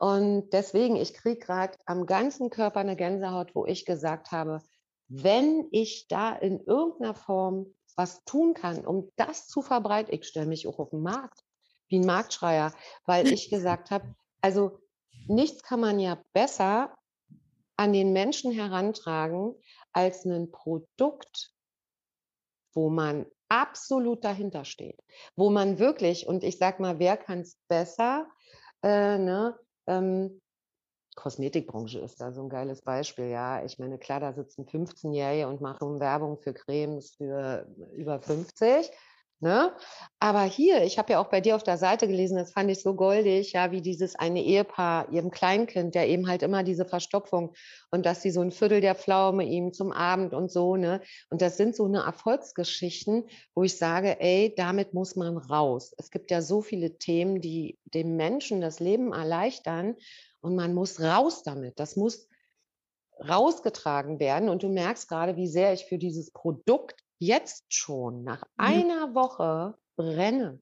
und 0.00 0.48
deswegen, 0.54 0.96
ich 0.96 1.12
kriege 1.12 1.38
gerade 1.38 1.76
am 1.84 2.06
ganzen 2.06 2.48
Körper 2.48 2.80
eine 2.80 2.96
Gänsehaut, 2.96 3.54
wo 3.54 3.66
ich 3.66 3.84
gesagt 3.84 4.32
habe, 4.32 4.62
wenn 5.08 5.68
ich 5.72 6.06
da 6.08 6.32
in 6.32 6.60
irgendeiner 6.60 7.14
Form 7.14 7.74
was 7.96 8.24
tun 8.24 8.54
kann, 8.54 8.86
um 8.86 9.10
das 9.16 9.46
zu 9.46 9.62
verbreiten. 9.62 10.12
Ich 10.14 10.26
stelle 10.26 10.46
mich 10.46 10.66
auch 10.66 10.78
auf 10.78 10.90
den 10.90 11.02
Markt, 11.02 11.40
wie 11.88 11.98
ein 11.98 12.06
Marktschreier, 12.06 12.72
weil 13.04 13.26
ich 13.28 13.50
gesagt 13.50 13.90
habe, 13.90 14.14
also 14.40 14.78
nichts 15.26 15.62
kann 15.62 15.80
man 15.80 15.98
ja 15.98 16.22
besser 16.32 16.96
an 17.76 17.92
den 17.92 18.12
Menschen 18.12 18.52
herantragen 18.52 19.54
als 19.92 20.24
ein 20.24 20.50
Produkt, 20.50 21.52
wo 22.74 22.90
man 22.90 23.26
absolut 23.48 24.24
dahinter 24.24 24.64
steht, 24.64 25.00
wo 25.34 25.50
man 25.50 25.78
wirklich, 25.78 26.26
und 26.26 26.44
ich 26.44 26.58
sage 26.58 26.80
mal, 26.80 26.98
wer 26.98 27.16
kann 27.16 27.40
es 27.40 27.58
besser, 27.68 28.28
äh, 28.82 29.18
ne, 29.18 29.58
ähm, 29.86 30.40
Kosmetikbranche 31.16 31.98
ist 31.98 32.20
da 32.20 32.32
so 32.32 32.42
ein 32.42 32.48
geiles 32.48 32.82
Beispiel, 32.82 33.26
ja. 33.26 33.64
Ich 33.64 33.78
meine, 33.78 33.98
klar, 33.98 34.20
da 34.20 34.32
sitzen 34.32 34.66
15-Jährige 34.66 35.48
und 35.48 35.60
machen 35.60 36.00
Werbung 36.00 36.38
für 36.38 36.54
Cremes 36.54 37.14
für 37.16 37.66
über 37.94 38.20
50. 38.20 38.90
Ne? 39.42 39.72
Aber 40.18 40.42
hier, 40.42 40.84
ich 40.84 40.98
habe 40.98 41.14
ja 41.14 41.18
auch 41.18 41.30
bei 41.30 41.40
dir 41.40 41.56
auf 41.56 41.62
der 41.62 41.78
Seite 41.78 42.06
gelesen, 42.06 42.36
das 42.36 42.52
fand 42.52 42.70
ich 42.70 42.82
so 42.82 42.92
goldig, 42.92 43.54
ja, 43.54 43.70
wie 43.70 43.80
dieses 43.80 44.14
eine 44.14 44.44
Ehepaar, 44.44 45.10
ihrem 45.10 45.30
Kleinkind, 45.30 45.94
der 45.94 46.08
eben 46.08 46.28
halt 46.28 46.42
immer 46.42 46.62
diese 46.62 46.84
Verstopfung 46.84 47.54
und 47.90 48.04
dass 48.04 48.20
sie 48.20 48.32
so 48.32 48.42
ein 48.42 48.50
Viertel 48.50 48.82
der 48.82 48.94
Pflaume 48.94 49.44
ihm 49.44 49.72
zum 49.72 49.92
Abend 49.92 50.34
und 50.34 50.52
so, 50.52 50.76
ne? 50.76 51.00
Und 51.30 51.40
das 51.40 51.56
sind 51.56 51.74
so 51.74 51.86
eine 51.86 52.00
Erfolgsgeschichten, 52.00 53.30
wo 53.54 53.62
ich 53.62 53.78
sage, 53.78 54.20
ey, 54.20 54.54
damit 54.54 54.92
muss 54.92 55.16
man 55.16 55.38
raus. 55.38 55.94
Es 55.96 56.10
gibt 56.10 56.30
ja 56.30 56.42
so 56.42 56.60
viele 56.60 56.98
Themen, 56.98 57.40
die 57.40 57.78
dem 57.84 58.16
Menschen 58.16 58.60
das 58.60 58.78
Leben 58.78 59.14
erleichtern 59.14 59.96
und 60.40 60.56
man 60.56 60.74
muss 60.74 61.00
raus 61.00 61.42
damit. 61.42 61.78
Das 61.78 61.96
muss 61.96 62.28
rausgetragen 63.28 64.18
werden. 64.18 64.48
Und 64.48 64.62
du 64.62 64.68
merkst 64.68 65.08
gerade, 65.08 65.36
wie 65.36 65.48
sehr 65.48 65.72
ich 65.72 65.84
für 65.84 65.98
dieses 65.98 66.30
Produkt 66.30 67.02
jetzt 67.18 67.72
schon 67.72 68.24
nach 68.24 68.42
mhm. 68.42 68.64
einer 68.64 69.14
Woche 69.14 69.74
brenne. 69.96 70.60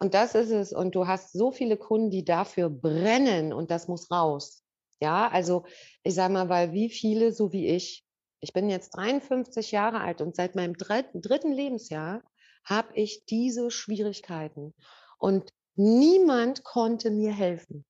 Und 0.00 0.14
das 0.14 0.34
ist 0.34 0.50
es. 0.50 0.72
Und 0.72 0.94
du 0.94 1.06
hast 1.06 1.32
so 1.32 1.50
viele 1.50 1.76
Kunden, 1.76 2.10
die 2.10 2.24
dafür 2.24 2.70
brennen 2.70 3.52
und 3.52 3.70
das 3.70 3.88
muss 3.88 4.10
raus. 4.10 4.62
Ja, 5.00 5.28
also 5.28 5.64
ich 6.02 6.14
sage 6.14 6.32
mal, 6.32 6.48
weil 6.48 6.72
wie 6.72 6.88
viele, 6.88 7.32
so 7.32 7.52
wie 7.52 7.68
ich, 7.68 8.04
ich 8.40 8.52
bin 8.52 8.68
jetzt 8.68 8.90
53 8.90 9.70
Jahre 9.72 10.00
alt 10.00 10.20
und 10.20 10.34
seit 10.36 10.54
meinem 10.54 10.76
dritten, 10.76 11.20
dritten 11.20 11.52
Lebensjahr 11.52 12.22
habe 12.64 12.88
ich 12.94 13.24
diese 13.26 13.70
Schwierigkeiten. 13.70 14.74
Und 15.18 15.52
niemand 15.74 16.64
konnte 16.64 17.10
mir 17.10 17.32
helfen. 17.32 17.84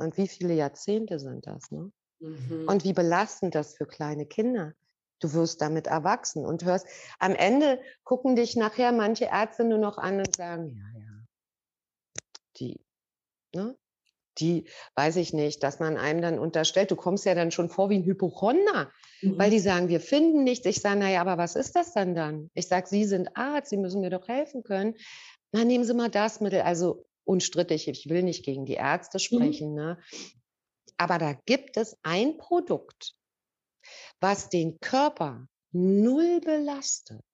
Und 0.00 0.16
wie 0.16 0.28
viele 0.28 0.54
Jahrzehnte 0.54 1.18
sind 1.18 1.46
das? 1.46 1.70
Ne? 1.70 1.92
Mhm. 2.20 2.66
Und 2.66 2.84
wie 2.84 2.92
belastend 2.92 3.54
das 3.54 3.76
für 3.76 3.86
kleine 3.86 4.26
Kinder. 4.26 4.74
Du 5.20 5.32
wirst 5.34 5.60
damit 5.60 5.86
erwachsen 5.86 6.46
und 6.46 6.64
hörst, 6.64 6.86
am 7.18 7.34
Ende 7.34 7.80
gucken 8.04 8.36
dich 8.36 8.56
nachher 8.56 8.90
manche 8.92 9.26
Ärzte 9.26 9.64
nur 9.64 9.78
noch 9.78 9.98
an 9.98 10.18
und 10.18 10.34
sagen, 10.34 10.70
ja, 10.70 11.00
ja, 11.00 11.10
die, 12.56 12.80
ne? 13.54 13.76
Die 14.38 14.68
weiß 14.94 15.16
ich 15.16 15.34
nicht, 15.34 15.62
dass 15.62 15.80
man 15.80 15.98
einem 15.98 16.22
dann 16.22 16.38
unterstellt, 16.38 16.90
du 16.90 16.96
kommst 16.96 17.26
ja 17.26 17.34
dann 17.34 17.50
schon 17.50 17.68
vor 17.68 17.90
wie 17.90 17.96
ein 17.96 18.04
Hypochonder, 18.04 18.90
mhm. 19.20 19.38
weil 19.38 19.50
die 19.50 19.58
sagen, 19.58 19.88
wir 19.88 20.00
finden 20.00 20.44
nichts. 20.44 20.64
Ich 20.64 20.80
sage, 20.80 21.00
naja, 21.00 21.20
aber 21.20 21.36
was 21.36 21.56
ist 21.56 21.76
das 21.76 21.92
dann 21.92 22.14
dann? 22.14 22.48
Ich 22.54 22.68
sage, 22.68 22.86
Sie 22.86 23.04
sind 23.04 23.36
Arzt, 23.36 23.68
Sie 23.68 23.76
müssen 23.76 24.00
mir 24.00 24.08
doch 24.08 24.28
helfen 24.28 24.62
können. 24.62 24.94
Na, 25.52 25.64
nehmen 25.64 25.84
Sie 25.84 25.92
mal 25.92 26.08
das 26.08 26.40
Mittel. 26.40 26.62
Also 26.62 27.04
unstrittig, 27.30 27.86
ich 27.86 28.08
will 28.08 28.24
nicht 28.24 28.44
gegen 28.44 28.66
die 28.66 28.74
Ärzte 28.74 29.18
mhm. 29.18 29.20
sprechen, 29.20 29.70
mhm. 29.70 29.76
ne? 29.76 29.98
aber 30.96 31.18
da 31.18 31.34
gibt 31.46 31.76
es 31.76 31.96
ein 32.02 32.36
Produkt, 32.36 33.14
was 34.20 34.48
den 34.48 34.80
Körper 34.80 35.46
null 35.72 36.40
belastet, 36.40 37.24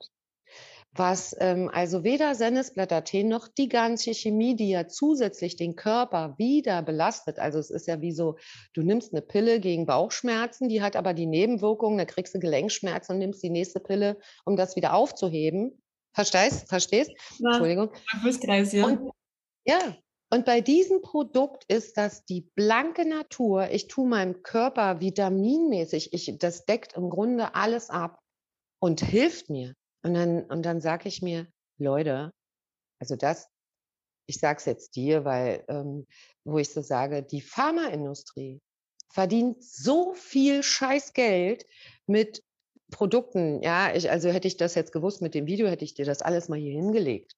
was 0.92 1.34
ähm, 1.40 1.70
also 1.72 2.04
weder 2.04 2.34
Sennisblättertee 2.34 3.24
noch 3.24 3.48
die 3.48 3.68
ganze 3.68 4.14
Chemie, 4.14 4.54
die 4.54 4.68
ja 4.68 4.86
zusätzlich 4.86 5.56
den 5.56 5.76
Körper 5.76 6.34
wieder 6.36 6.82
belastet. 6.82 7.38
Also 7.38 7.58
es 7.58 7.70
ist 7.70 7.86
ja 7.86 8.00
wie 8.02 8.12
so, 8.12 8.36
du 8.74 8.82
nimmst 8.82 9.14
eine 9.14 9.22
Pille 9.22 9.60
gegen 9.60 9.86
Bauchschmerzen, 9.86 10.68
die 10.68 10.82
hat 10.82 10.94
aber 10.94 11.14
die 11.14 11.26
Nebenwirkung, 11.26 11.96
da 11.96 12.04
kriegst 12.04 12.34
du 12.34 12.38
Gelenkschmerzen 12.38 13.14
und 13.14 13.18
nimmst 13.18 13.42
die 13.42 13.50
nächste 13.50 13.80
Pille, 13.80 14.18
um 14.44 14.56
das 14.56 14.76
wieder 14.76 14.94
aufzuheben. 14.94 15.82
Verstehst? 16.12 16.68
Verstehst? 16.68 17.10
Ja, 17.38 17.50
Entschuldigung. 17.50 17.90
Und, 18.84 19.12
ja, 19.66 19.96
und 20.30 20.44
bei 20.44 20.60
diesem 20.60 21.02
Produkt 21.02 21.64
ist 21.68 21.96
das 21.96 22.24
die 22.24 22.50
blanke 22.54 23.08
Natur. 23.08 23.70
Ich 23.70 23.86
tue 23.86 24.08
meinem 24.08 24.42
Körper 24.42 25.00
vitaminmäßig, 25.00 26.12
ich, 26.12 26.38
das 26.38 26.64
deckt 26.64 26.94
im 26.94 27.10
Grunde 27.10 27.54
alles 27.54 27.90
ab 27.90 28.20
und 28.80 29.00
hilft 29.00 29.50
mir. 29.50 29.74
Und 30.02 30.14
dann, 30.14 30.44
und 30.44 30.62
dann 30.62 30.80
sage 30.80 31.08
ich 31.08 31.22
mir, 31.22 31.46
Leute, 31.78 32.32
also 33.00 33.16
das, 33.16 33.48
ich 34.26 34.38
sage 34.38 34.58
es 34.58 34.64
jetzt 34.64 34.96
dir, 34.96 35.24
weil, 35.24 35.64
ähm, 35.68 36.06
wo 36.44 36.58
ich 36.58 36.70
so 36.70 36.82
sage, 36.82 37.22
die 37.22 37.40
Pharmaindustrie 37.40 38.60
verdient 39.12 39.62
so 39.62 40.14
viel 40.14 40.62
Scheißgeld 40.62 41.66
mit 42.06 42.42
Produkten. 42.90 43.62
Ja, 43.62 43.94
ich, 43.94 44.10
also 44.10 44.30
hätte 44.30 44.48
ich 44.48 44.56
das 44.56 44.74
jetzt 44.74 44.92
gewusst 44.92 45.22
mit 45.22 45.34
dem 45.34 45.46
Video, 45.46 45.68
hätte 45.68 45.84
ich 45.84 45.94
dir 45.94 46.04
das 46.04 46.22
alles 46.22 46.48
mal 46.48 46.58
hier 46.58 46.72
hingelegt 46.72 47.36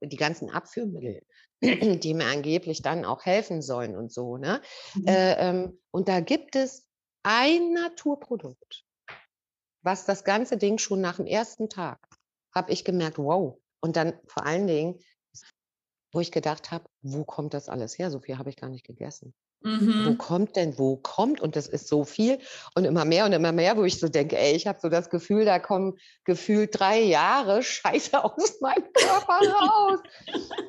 die 0.00 0.16
ganzen 0.16 0.50
Abführmittel, 0.50 1.22
die 1.62 2.14
mir 2.14 2.26
angeblich 2.26 2.82
dann 2.82 3.04
auch 3.04 3.24
helfen 3.24 3.62
sollen 3.62 3.96
und 3.96 4.12
so. 4.12 4.36
Ne? 4.36 4.60
Mhm. 4.94 5.06
Äh, 5.06 5.32
ähm, 5.34 5.80
und 5.90 6.08
da 6.08 6.20
gibt 6.20 6.56
es 6.56 6.86
ein 7.22 7.72
Naturprodukt, 7.72 8.84
was 9.82 10.04
das 10.04 10.24
ganze 10.24 10.56
Ding 10.56 10.78
schon 10.78 11.00
nach 11.00 11.16
dem 11.16 11.26
ersten 11.26 11.68
Tag, 11.68 11.98
habe 12.54 12.72
ich 12.72 12.84
gemerkt, 12.84 13.18
wow. 13.18 13.58
Und 13.80 13.96
dann 13.96 14.18
vor 14.26 14.44
allen 14.44 14.66
Dingen, 14.66 14.98
wo 16.12 16.20
ich 16.20 16.32
gedacht 16.32 16.70
habe, 16.70 16.84
wo 17.02 17.24
kommt 17.24 17.54
das 17.54 17.68
alles 17.68 17.98
her? 17.98 18.10
So 18.10 18.20
viel 18.20 18.36
habe 18.38 18.50
ich 18.50 18.56
gar 18.56 18.68
nicht 18.68 18.86
gegessen. 18.86 19.34
Mhm. 19.62 20.06
Wo 20.06 20.14
kommt 20.14 20.56
denn, 20.56 20.78
wo 20.78 20.96
kommt? 20.96 21.40
Und 21.40 21.54
das 21.54 21.66
ist 21.66 21.88
so 21.88 22.04
viel 22.04 22.38
und 22.74 22.84
immer 22.84 23.04
mehr 23.04 23.26
und 23.26 23.32
immer 23.32 23.52
mehr, 23.52 23.76
wo 23.76 23.84
ich 23.84 23.98
so 23.98 24.08
denke, 24.08 24.38
ey, 24.38 24.54
ich 24.54 24.66
habe 24.66 24.80
so 24.80 24.88
das 24.88 25.10
Gefühl, 25.10 25.44
da 25.44 25.58
kommen 25.58 25.98
gefühlt 26.24 26.78
drei 26.78 27.00
Jahre 27.00 27.62
Scheiße 27.62 28.22
aus 28.24 28.60
meinem 28.60 28.90
Körper 28.92 29.38
raus. 29.38 30.00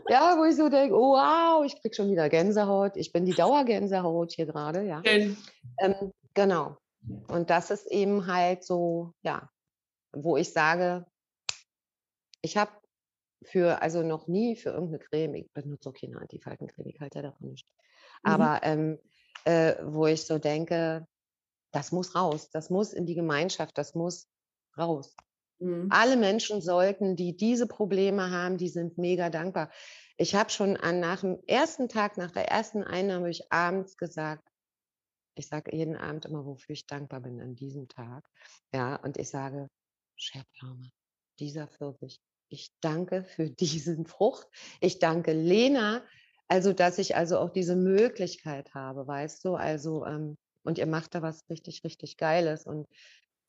ja, 0.09 0.37
wo 0.37 0.43
ich 0.43 0.57
so 0.57 0.69
denke, 0.69 0.95
oh, 0.95 1.13
wow, 1.13 1.65
ich 1.65 1.79
krieg 1.81 1.95
schon 1.95 2.11
wieder 2.11 2.27
Gänsehaut. 2.29 2.97
Ich 2.97 3.13
bin 3.13 3.25
die 3.25 3.33
Dauergänsehaut 3.33 4.33
hier 4.33 4.45
gerade, 4.45 4.83
ja. 4.83 5.01
Ähm, 5.79 6.11
genau. 6.33 6.77
Und 7.27 7.49
das 7.49 7.71
ist 7.71 7.87
eben 7.87 8.27
halt 8.27 8.63
so, 8.63 9.13
ja, 9.23 9.49
wo 10.13 10.37
ich 10.37 10.51
sage, 10.51 11.05
ich 12.41 12.57
habe 12.57 12.71
für, 13.43 13.81
also 13.81 14.03
noch 14.03 14.27
nie 14.27 14.55
für 14.55 14.69
irgendeine 14.69 14.99
Creme, 14.99 15.35
ich 15.35 15.51
benutze 15.51 15.89
auch 15.89 15.93
keine 15.93 16.19
Antifaltencreme, 16.19 16.89
ich 16.89 16.99
halte 16.99 17.21
davon 17.21 17.49
nicht. 17.49 17.67
Mhm. 18.23 18.31
Aber 18.31 18.59
ähm, 18.63 18.99
äh, 19.45 19.75
wo 19.83 20.07
ich 20.07 20.25
so 20.25 20.37
denke, 20.39 21.07
das 21.71 21.91
muss 21.91 22.15
raus, 22.15 22.49
das 22.51 22.69
muss 22.69 22.93
in 22.93 23.05
die 23.05 23.15
Gemeinschaft, 23.15 23.77
das 23.77 23.95
muss 23.95 24.27
raus. 24.77 25.15
Mhm. 25.59 25.87
Alle 25.89 26.17
Menschen 26.17 26.61
sollten, 26.61 27.15
die 27.15 27.35
diese 27.35 27.67
Probleme 27.67 28.31
haben, 28.31 28.57
die 28.57 28.69
sind 28.69 28.97
mega 28.97 29.29
dankbar. 29.29 29.71
Ich 30.17 30.35
habe 30.35 30.49
schon 30.49 30.77
an, 30.77 30.99
nach 30.99 31.21
dem 31.21 31.39
ersten 31.47 31.87
Tag, 31.87 32.17
nach 32.17 32.31
der 32.31 32.49
ersten 32.49 32.83
Einnahme, 32.83 33.29
ich 33.29 33.51
abends 33.51 33.97
gesagt, 33.97 34.47
ich 35.35 35.47
sage 35.47 35.75
jeden 35.75 35.95
Abend 35.95 36.25
immer, 36.25 36.45
wofür 36.45 36.73
ich 36.73 36.85
dankbar 36.85 37.21
bin 37.21 37.41
an 37.41 37.55
diesem 37.55 37.87
Tag. 37.87 38.27
Ja, 38.73 38.97
und 38.97 39.17
ich 39.17 39.29
sage, 39.29 39.69
Scherblaume, 40.15 40.89
dieser 41.39 41.67
Pfirsich. 41.67 42.19
Ich 42.49 42.71
danke 42.81 43.23
für 43.23 43.49
diesen 43.49 44.05
Frucht. 44.05 44.47
Ich 44.81 44.99
danke 44.99 45.31
Lena, 45.33 46.03
also, 46.51 46.73
dass 46.73 46.97
ich 46.97 47.15
also 47.15 47.39
auch 47.39 47.49
diese 47.49 47.77
Möglichkeit 47.77 48.73
habe, 48.73 49.07
weißt 49.07 49.45
du? 49.45 49.55
Also, 49.55 50.05
ähm, 50.05 50.37
und 50.63 50.77
ihr 50.77 50.85
macht 50.85 51.15
da 51.15 51.21
was 51.21 51.49
richtig, 51.49 51.85
richtig 51.85 52.17
Geiles. 52.17 52.65
Und 52.65 52.87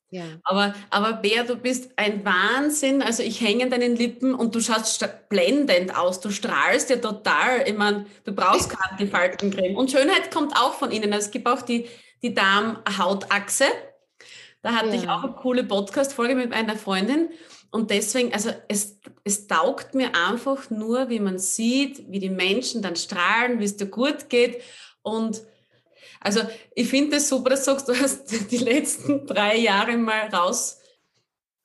ja. 0.09 0.23
Aber, 0.45 0.73
aber 0.89 1.13
Bea, 1.17 1.43
du 1.43 1.57
bist 1.57 1.91
ein 1.97 2.23
Wahnsinn. 2.23 3.01
Also 3.01 3.21
ich 3.21 3.41
hänge 3.41 3.65
an 3.65 3.71
deinen 3.71 3.97
Lippen 3.97 4.33
und 4.33 4.55
du 4.55 4.61
schaust 4.61 5.05
blendend 5.27 5.97
aus. 5.97 6.21
Du 6.21 6.29
strahlst 6.29 6.91
ja 6.91 6.95
total. 6.95 7.67
Ich 7.67 7.75
meine, 7.77 8.05
du 8.23 8.31
brauchst 8.31 8.69
gerade 8.77 8.95
die 8.97 9.07
Faltencreme. 9.07 9.75
Und 9.75 9.91
Schönheit 9.91 10.31
kommt 10.31 10.55
auch 10.55 10.75
von 10.75 10.89
innen. 10.89 11.11
Es 11.11 11.29
gibt 11.29 11.45
auch 11.45 11.61
die, 11.61 11.89
die 12.21 12.33
Darm-Hautachse. 12.33 13.65
Da 14.61 14.75
hatte 14.75 14.89
ja. 14.89 14.95
ich 14.95 15.09
auch 15.09 15.25
eine 15.25 15.33
coole 15.33 15.65
Podcast-Folge 15.65 16.35
mit 16.35 16.53
einer 16.53 16.77
Freundin. 16.77 17.27
Und 17.73 17.89
deswegen, 17.89 18.31
also 18.31 18.51
es, 18.67 18.99
es 19.23 19.47
taugt 19.47 19.95
mir 19.95 20.11
einfach 20.13 20.69
nur, 20.69 21.09
wie 21.09 21.19
man 21.19 21.39
sieht, 21.39 22.03
wie 22.11 22.19
die 22.19 22.29
Menschen 22.29 22.83
dann 22.83 22.95
strahlen, 22.95 23.59
wie 23.59 23.63
es 23.63 23.77
dir 23.77 23.87
gut 23.87 24.29
geht. 24.29 24.61
Und 25.01 25.41
also 26.19 26.41
ich 26.75 26.87
finde 26.87 27.17
es 27.17 27.29
super, 27.29 27.49
dass 27.49 27.65
du 27.65 27.71
sagst, 27.71 27.89
du 27.89 27.99
hast 27.99 28.51
die 28.51 28.59
letzten 28.59 29.25
drei 29.25 29.57
Jahre 29.57 29.97
mal 29.97 30.27
raus 30.27 30.81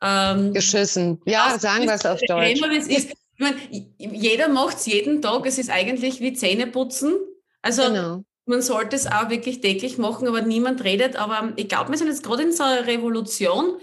ähm, 0.01 0.55
geschissen. 0.55 1.21
Ja, 1.27 1.59
sagen 1.59 1.85
wir 1.85 1.93
es 1.93 2.07
auf 2.07 2.21
Deutsch. 2.27 2.59
Ist. 2.89 3.11
Ich 3.11 3.15
meine, 3.37 3.59
jeder 3.99 4.49
macht 4.49 4.79
es 4.79 4.87
jeden 4.87 5.21
Tag. 5.21 5.45
Es 5.45 5.59
ist 5.59 5.69
eigentlich 5.69 6.23
wie 6.23 6.33
Zähneputzen. 6.33 7.19
Also 7.61 7.83
genau. 7.83 8.25
man 8.47 8.63
sollte 8.63 8.97
es 8.97 9.07
auch 9.07 9.29
wirklich 9.29 9.61
täglich 9.61 9.99
machen, 9.99 10.27
aber 10.27 10.41
niemand 10.41 10.85
redet. 10.85 11.17
Aber 11.17 11.53
ich 11.57 11.69
glaube, 11.69 11.91
wir 11.91 11.99
sind 11.99 12.09
jetzt 12.09 12.23
gerade 12.23 12.45
in 12.45 12.53
so 12.55 12.65
einer 12.65 12.87
Revolution. 12.87 13.77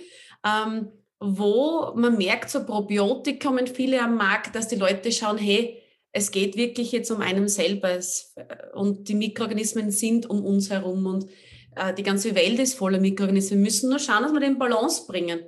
Ähm, 0.44 0.88
wo 1.20 1.94
man 1.96 2.18
merkt, 2.18 2.50
so 2.50 2.66
Probiotik 2.66 3.42
kommen 3.42 3.68
viele 3.68 4.02
am 4.02 4.16
Markt, 4.16 4.56
dass 4.56 4.68
die 4.68 4.76
Leute 4.76 5.12
schauen, 5.12 5.38
hey, 5.38 5.82
es 6.12 6.32
geht 6.32 6.56
wirklich 6.56 6.92
jetzt 6.92 7.12
um 7.12 7.22
einen 7.22 7.48
selber 7.50 7.90
äh, 7.90 8.02
und 8.74 9.08
die 9.10 9.16
Mikroorganismen 9.16 9.92
sind 9.92 10.30
um 10.30 10.46
uns 10.46 10.70
herum 10.70 11.06
und 11.06 11.28
äh, 11.76 11.94
die 11.94 12.04
ganze 12.04 12.36
Welt 12.36 12.60
ist 12.60 12.76
voller 12.76 13.00
Mikroorganismen. 13.00 13.60
Wir 13.60 13.66
müssen 13.66 13.90
nur 13.90 14.00
schauen, 14.00 14.24
dass 14.24 14.34
wir 14.34 14.40
den 14.40 14.58
Balance 14.58 15.06
bringen. 15.08 15.44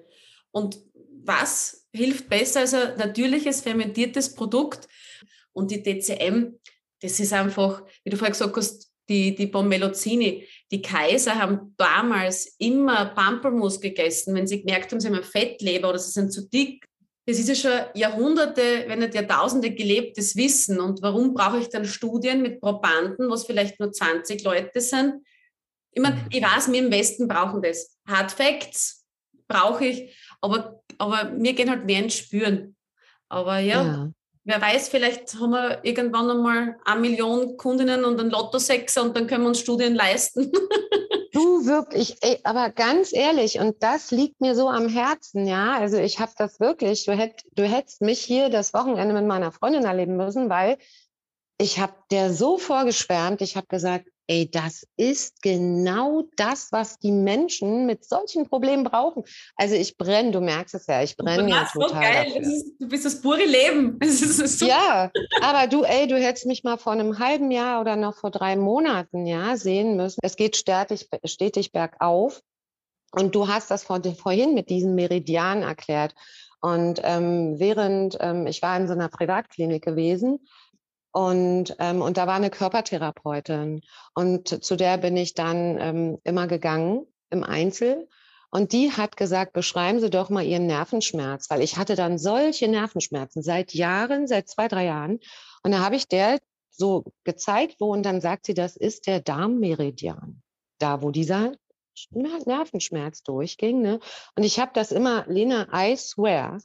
Und 0.51 0.77
was 1.23 1.87
hilft 1.93 2.29
besser 2.29 2.61
als 2.61 2.73
ein 2.73 2.97
natürliches 2.97 3.61
fermentiertes 3.61 4.33
Produkt? 4.33 4.87
Und 5.53 5.71
die 5.71 5.81
DCM, 5.81 6.59
das 7.01 7.19
ist 7.19 7.33
einfach, 7.33 7.83
wie 8.03 8.09
du 8.09 8.17
vorher 8.17 8.31
gesagt 8.31 8.55
hast, 8.57 8.91
die, 9.09 9.35
die 9.35 9.47
Bommelozini, 9.47 10.45
die 10.71 10.81
Kaiser 10.81 11.35
haben 11.35 11.73
damals 11.77 12.55
immer 12.57 13.05
Pampelmus 13.05 13.79
gegessen, 13.79 14.35
wenn 14.35 14.47
sie 14.47 14.63
gemerkt 14.63 14.91
haben, 14.91 14.99
sie 14.99 15.07
haben 15.07 15.15
eine 15.15 15.23
Fettleber 15.23 15.89
oder 15.89 15.99
sie 15.99 16.11
sind 16.11 16.31
zu 16.31 16.47
dick, 16.47 16.87
das 17.27 17.39
ist 17.39 17.49
ja 17.49 17.55
schon 17.55 17.87
Jahrhunderte, 17.93 18.85
wenn 18.87 18.99
nicht 18.99 19.13
Jahrtausende 19.13 19.71
gelebtes 19.71 20.37
Wissen. 20.37 20.79
Und 20.79 21.01
warum 21.01 21.33
brauche 21.33 21.59
ich 21.59 21.67
dann 21.67 21.83
Studien 21.83 22.41
mit 22.41 22.61
Probanden, 22.61 23.29
was 23.29 23.45
vielleicht 23.45 23.81
nur 23.81 23.91
20 23.91 24.45
Leute 24.45 24.79
sind? 24.79 25.25
Ich 25.91 26.01
meine, 26.01 26.25
ich 26.31 26.41
weiß, 26.41 26.71
wir 26.71 26.79
im 26.79 26.91
Westen 26.91 27.27
brauchen 27.27 27.61
das. 27.61 27.97
Hard 28.07 28.31
Facts 28.31 29.05
brauche 29.49 29.85
ich, 29.85 30.17
aber, 30.39 30.81
aber 30.97 31.33
wir 31.37 31.51
gehen 31.53 31.69
halt 31.69 31.85
mehr 31.85 32.03
ins 32.03 32.15
Spüren. 32.15 32.77
Aber 33.27 33.59
ja, 33.59 33.83
ja, 33.83 34.11
wer 34.47 34.61
weiß, 34.61 34.87
vielleicht 34.89 35.35
haben 35.35 35.51
wir 35.51 35.79
irgendwann 35.83 36.31
einmal 36.31 36.79
eine 36.85 37.01
Million 37.01 37.57
Kundinnen 37.57 38.05
und 38.05 38.19
einen 38.19 38.31
Lotto-Sechser 38.31 39.03
und 39.03 39.15
dann 39.15 39.27
können 39.27 39.43
wir 39.43 39.49
uns 39.49 39.59
Studien 39.59 39.93
leisten. 39.93 40.51
Du 41.33 41.67
wirklich, 41.67 42.17
ey, 42.21 42.39
aber 42.45 42.71
ganz 42.71 43.13
ehrlich, 43.13 43.59
und 43.59 43.83
das 43.83 44.09
liegt 44.09 44.41
mir 44.41 44.55
so 44.55 44.69
am 44.69 44.87
Herzen, 44.89 45.45
ja. 45.45 45.77
Also 45.77 45.97
ich 45.97 46.19
habe 46.19 46.31
das 46.35 46.59
wirklich, 46.59 47.05
du, 47.05 47.11
hätt, 47.11 47.43
du 47.53 47.63
hättest 47.63 48.01
mich 48.01 48.21
hier 48.21 48.49
das 48.49 48.73
Wochenende 48.73 49.13
mit 49.13 49.25
meiner 49.27 49.51
Freundin 49.51 49.83
erleben 49.83 50.17
müssen, 50.17 50.49
weil 50.49 50.79
ich 51.59 51.79
habe 51.79 51.93
der 52.09 52.33
so 52.33 52.57
vorgeschwärmt, 52.57 53.41
ich 53.41 53.55
habe 53.55 53.67
gesagt, 53.67 54.07
ey, 54.27 54.49
das 54.49 54.85
ist 54.97 55.41
genau 55.41 56.23
das, 56.35 56.71
was 56.71 56.99
die 56.99 57.11
Menschen 57.11 57.85
mit 57.85 58.05
solchen 58.05 58.47
Problemen 58.47 58.83
brauchen. 58.83 59.23
Also 59.55 59.75
ich 59.75 59.97
brenne, 59.97 60.31
du 60.31 60.41
merkst 60.41 60.75
es 60.75 60.87
ja, 60.87 61.01
ich 61.01 61.15
brenne 61.15 61.49
ja 61.49 61.67
total. 61.71 61.89
So 61.89 61.95
geil. 61.95 62.41
Ist, 62.41 62.73
du 62.79 62.87
bist 62.87 63.05
das 63.05 63.21
pure 63.21 63.45
Leben. 63.45 63.97
Das 64.37 64.59
ja, 64.59 65.11
aber 65.41 65.67
du, 65.67 65.83
ey, 65.83 66.07
du 66.07 66.17
hättest 66.17 66.45
mich 66.45 66.63
mal 66.63 66.77
vor 66.77 66.93
einem 66.93 67.19
halben 67.19 67.49
Jahr 67.51 67.81
oder 67.81 67.95
noch 67.95 68.15
vor 68.15 68.29
drei 68.29 68.55
Monaten 68.55 69.25
ja 69.25 69.55
sehen 69.57 69.95
müssen. 69.95 70.19
Es 70.21 70.35
geht 70.35 70.55
stetig, 70.55 71.07
stetig 71.25 71.71
bergauf. 71.71 72.41
Und 73.11 73.35
du 73.35 73.47
hast 73.47 73.71
das 73.71 73.83
vor, 73.83 74.01
vorhin 74.15 74.53
mit 74.53 74.69
diesen 74.69 74.95
Meridianen 74.95 75.63
erklärt. 75.63 76.13
Und 76.59 76.99
ähm, 77.03 77.59
während 77.59 78.17
ähm, 78.19 78.47
ich 78.47 78.61
war 78.61 78.75
in 78.77 78.87
so 78.87 78.93
einer 78.93 79.09
Privatklinik 79.09 79.83
gewesen 79.83 80.39
und, 81.11 81.75
ähm, 81.79 82.01
und 82.01 82.17
da 82.17 82.27
war 82.27 82.35
eine 82.35 82.49
Körpertherapeutin. 82.49 83.81
Und 84.13 84.63
zu 84.63 84.75
der 84.75 84.97
bin 84.97 85.17
ich 85.17 85.33
dann 85.33 85.77
ähm, 85.79 86.17
immer 86.23 86.47
gegangen 86.47 87.05
im 87.29 87.43
Einzel. 87.43 88.07
Und 88.49 88.71
die 88.71 88.91
hat 88.91 89.17
gesagt, 89.17 89.53
beschreiben 89.53 89.99
Sie 89.99 90.09
doch 90.09 90.29
mal 90.29 90.45
Ihren 90.45 90.67
Nervenschmerz, 90.67 91.49
weil 91.49 91.61
ich 91.61 91.77
hatte 91.77 91.95
dann 91.95 92.17
solche 92.17 92.67
Nervenschmerzen 92.67 93.41
seit 93.41 93.73
Jahren, 93.73 94.27
seit 94.27 94.47
zwei, 94.47 94.67
drei 94.67 94.85
Jahren. 94.85 95.19
Und 95.63 95.71
da 95.71 95.79
habe 95.79 95.95
ich 95.95 96.07
der 96.07 96.39
so 96.71 97.05
gezeigt, 97.23 97.77
wo, 97.79 97.91
und 97.91 98.03
dann 98.03 98.21
sagt 98.21 98.45
sie, 98.45 98.53
das 98.53 98.77
ist 98.77 99.07
der 99.07 99.19
Darmmeridian. 99.19 100.41
Da, 100.79 101.01
wo 101.01 101.11
dieser 101.11 101.53
Nervenschmerz 102.11 103.23
durchging. 103.23 103.81
Ne? 103.81 103.99
Und 104.35 104.43
ich 104.43 104.59
habe 104.59 104.71
das 104.73 104.91
immer, 104.91 105.25
Lena, 105.27 105.67
I 105.73 105.95
swear, 105.95 106.59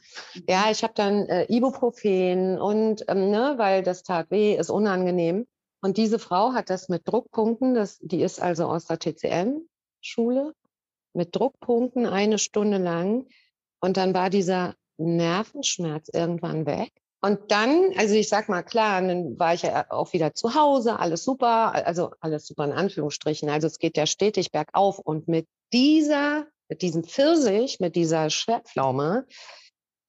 ja, 0.48 0.64
mhm. 0.66 0.72
ich 0.72 0.82
habe 0.82 0.94
dann 0.94 1.26
äh, 1.26 1.46
Ibuprofen 1.52 2.60
und, 2.60 3.04
ähm, 3.08 3.30
ne, 3.30 3.54
weil 3.56 3.82
das 3.82 4.02
tat 4.02 4.30
weh, 4.30 4.54
ist 4.56 4.70
unangenehm. 4.70 5.46
Und 5.80 5.96
diese 5.96 6.18
Frau 6.18 6.52
hat 6.52 6.70
das 6.70 6.88
mit 6.88 7.08
Druckpunkten, 7.08 7.74
das, 7.74 7.98
die 7.98 8.22
ist 8.22 8.40
also 8.40 8.66
aus 8.66 8.86
der 8.86 9.00
TCM-Schule, 9.00 10.54
mit 11.12 11.34
Druckpunkten 11.34 12.06
eine 12.06 12.38
Stunde 12.38 12.78
lang. 12.78 13.26
Und 13.80 13.96
dann 13.96 14.14
war 14.14 14.30
dieser 14.30 14.76
Nervenschmerz 14.96 16.08
irgendwann 16.12 16.66
weg. 16.66 16.92
Und 17.24 17.52
dann, 17.52 17.92
also 17.96 18.14
ich 18.14 18.28
sag 18.28 18.48
mal 18.48 18.62
klar, 18.62 19.00
dann 19.00 19.38
war 19.38 19.54
ich 19.54 19.62
ja 19.62 19.86
auch 19.90 20.12
wieder 20.12 20.34
zu 20.34 20.56
Hause, 20.56 20.98
alles 20.98 21.22
super, 21.22 21.72
also 21.86 22.10
alles 22.20 22.46
super 22.46 22.64
in 22.64 22.72
Anführungsstrichen. 22.72 23.48
Also 23.48 23.68
es 23.68 23.78
geht 23.78 23.96
ja 23.96 24.06
stetig 24.06 24.50
bergauf. 24.50 24.98
Und 24.98 25.28
mit 25.28 25.46
dieser, 25.72 26.46
mit 26.68 26.82
diesem 26.82 27.04
Pfirsich, 27.04 27.78
mit 27.78 27.94
dieser 27.94 28.28
Schwertpflaume, 28.28 29.26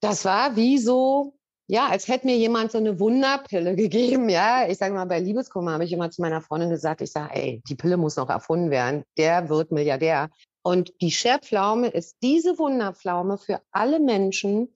das 0.00 0.24
war 0.24 0.56
wie 0.56 0.78
so, 0.78 1.34
ja, 1.68 1.86
als 1.86 2.08
hätte 2.08 2.26
mir 2.26 2.36
jemand 2.36 2.72
so 2.72 2.78
eine 2.78 2.98
Wunderpille 2.98 3.76
gegeben. 3.76 4.28
Ja, 4.28 4.66
ich 4.68 4.78
sage 4.78 4.94
mal, 4.94 5.04
bei 5.04 5.20
Liebeskummer 5.20 5.74
habe 5.74 5.84
ich 5.84 5.92
immer 5.92 6.10
zu 6.10 6.20
meiner 6.20 6.42
Freundin 6.42 6.70
gesagt, 6.70 7.00
ich 7.00 7.12
sage, 7.12 7.34
ey, 7.36 7.62
die 7.68 7.76
Pille 7.76 7.96
muss 7.96 8.16
noch 8.16 8.28
erfunden 8.28 8.70
werden. 8.70 9.04
Der 9.18 9.48
wird 9.48 9.70
Milliardär. 9.70 10.30
Und 10.62 10.92
die 11.00 11.12
Scherpflaume 11.12 11.88
ist 11.88 12.16
diese 12.22 12.58
Wunderpflaume 12.58 13.38
für 13.38 13.60
alle 13.70 14.00
Menschen, 14.00 14.74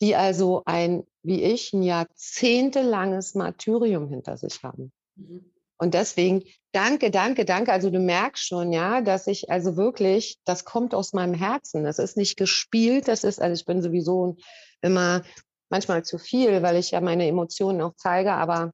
die 0.00 0.14
also 0.14 0.62
ein, 0.64 1.06
wie 1.26 1.42
ich, 1.42 1.72
ein 1.72 1.82
jahrzehntelanges 1.82 3.34
Martyrium 3.34 4.08
hinter 4.08 4.36
sich 4.36 4.62
haben. 4.62 4.92
Mhm. 5.16 5.52
Und 5.78 5.94
deswegen 5.94 6.42
danke, 6.72 7.10
danke, 7.10 7.44
danke. 7.44 7.72
Also 7.72 7.90
du 7.90 7.98
merkst 7.98 8.46
schon, 8.46 8.72
ja, 8.72 9.00
dass 9.02 9.26
ich 9.26 9.50
also 9.50 9.76
wirklich, 9.76 10.38
das 10.44 10.64
kommt 10.64 10.94
aus 10.94 11.12
meinem 11.12 11.34
Herzen. 11.34 11.84
Das 11.84 11.98
ist 11.98 12.16
nicht 12.16 12.36
gespielt. 12.36 13.08
Das 13.08 13.24
ist, 13.24 13.40
also 13.40 13.54
ich 13.54 13.66
bin 13.66 13.82
sowieso 13.82 14.36
immer 14.80 15.22
manchmal 15.68 16.04
zu 16.04 16.18
viel, 16.18 16.62
weil 16.62 16.76
ich 16.76 16.92
ja 16.92 17.00
meine 17.00 17.26
Emotionen 17.26 17.82
auch 17.82 17.94
zeige, 17.96 18.32
aber 18.32 18.72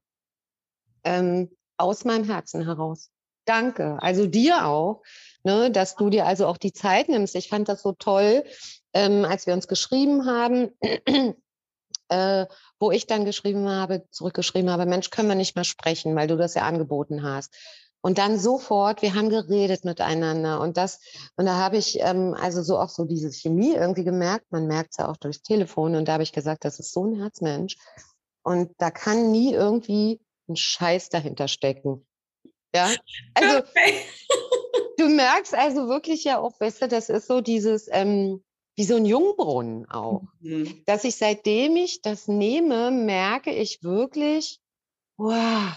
ähm, 1.03 1.49
aus 1.77 2.05
meinem 2.05 2.23
Herzen 2.23 2.65
heraus. 2.65 3.09
Danke. 3.45 3.97
Also 4.01 4.25
dir 4.25 4.65
auch, 4.65 5.01
ne, 5.43 5.69
dass 5.69 5.95
du 5.95 6.09
dir 6.09 6.25
also 6.25 6.47
auch 6.47 6.57
die 6.57 6.71
Zeit 6.71 7.09
nimmst. 7.09 7.35
Ich 7.35 7.49
fand 7.49 7.67
das 7.67 7.81
so 7.81 7.91
toll, 7.91 8.45
ähm, 8.93 9.25
als 9.25 9.47
wir 9.47 9.53
uns 9.53 9.67
geschrieben 9.67 10.25
haben, 10.25 10.71
äh, 12.09 12.45
wo 12.79 12.91
ich 12.91 13.07
dann 13.07 13.25
geschrieben 13.25 13.69
habe, 13.69 14.05
zurückgeschrieben 14.11 14.69
habe, 14.69 14.85
Mensch, 14.85 15.09
können 15.09 15.29
wir 15.29 15.35
nicht 15.35 15.55
mehr 15.55 15.63
sprechen, 15.63 16.15
weil 16.15 16.27
du 16.27 16.37
das 16.37 16.53
ja 16.53 16.63
angeboten 16.63 17.23
hast. 17.23 17.55
Und 18.01 18.17
dann 18.17 18.37
sofort, 18.37 19.01
wir 19.01 19.15
haben 19.15 19.29
geredet 19.29 19.85
miteinander 19.85 20.59
und 20.59 20.75
das, 20.75 20.99
und 21.37 21.45
da 21.45 21.55
habe 21.55 21.77
ich 21.77 22.01
ähm, 22.01 22.35
also 22.37 22.61
so 22.61 22.77
auch 22.77 22.89
so 22.89 23.05
diese 23.05 23.31
Chemie 23.31 23.73
irgendwie 23.73 24.03
gemerkt. 24.03 24.51
Man 24.51 24.67
merkt 24.67 24.91
es 24.91 24.97
ja 24.97 25.07
auch 25.07 25.15
durchs 25.15 25.41
Telefon 25.41 25.95
und 25.95 26.07
da 26.07 26.13
habe 26.13 26.23
ich 26.23 26.33
gesagt, 26.33 26.65
das 26.65 26.79
ist 26.79 26.91
so 26.91 27.05
ein 27.05 27.15
Herzmensch 27.15 27.77
und 28.43 28.71
da 28.77 28.91
kann 28.91 29.31
nie 29.31 29.53
irgendwie 29.53 30.19
ein 30.49 30.57
Scheiß 30.57 31.09
dahinter 31.09 31.47
stecken. 31.47 32.05
Ja, 32.75 32.91
also 33.35 33.59
okay. 33.59 34.01
du 34.97 35.07
merkst 35.07 35.55
also 35.55 35.87
wirklich 35.87 36.25
ja 36.25 36.39
auch, 36.39 36.59
weißt 36.59 36.81
du, 36.81 36.87
das 36.89 37.07
ist 37.07 37.27
so 37.27 37.39
dieses, 37.39 37.87
ähm, 37.89 38.43
wie 38.75 38.83
so 38.83 38.95
ein 38.95 39.05
Jungbrunnen 39.05 39.89
auch. 39.89 40.23
Mhm. 40.39 40.83
Dass 40.85 41.03
ich 41.03 41.15
seitdem 41.15 41.75
ich 41.75 42.01
das 42.01 42.27
nehme, 42.27 42.91
merke 42.91 43.51
ich 43.53 43.83
wirklich, 43.83 44.59
wow. 45.17 45.73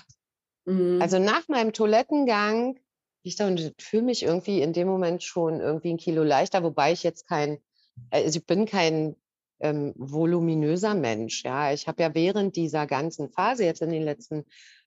Mhm. 0.65 1.01
Also 1.01 1.19
nach 1.19 1.49
meinem 1.49 1.73
Toilettengang, 1.73 2.79
ich 3.23 3.37
fühle 3.37 4.03
mich 4.03 4.23
irgendwie 4.23 4.63
in 4.63 4.73
dem 4.73 4.89
Moment 4.89 5.23
schon 5.23 5.61
irgendwie 5.61 5.91
ein 5.91 5.99
Kilo 5.99 6.23
leichter, 6.23 6.63
wobei 6.63 6.93
ich 6.93 7.03
jetzt 7.03 7.27
kein, 7.27 7.59
also 8.11 8.39
ich 8.39 8.47
bin 8.47 8.67
kein 8.67 9.17
ähm, 9.61 9.95
voluminöser 9.97 10.95
Mensch. 10.95 11.45
Ja, 11.45 11.73
ich 11.73 11.89
habe 11.89 12.03
ja 12.03 12.15
während 12.15 12.57
dieser 12.57 12.87
ganzen 12.87 13.31
Phase 13.31 13.65
jetzt 13.65 13.83
in 13.83 13.91
den 13.91 14.03
letzten 14.03 14.45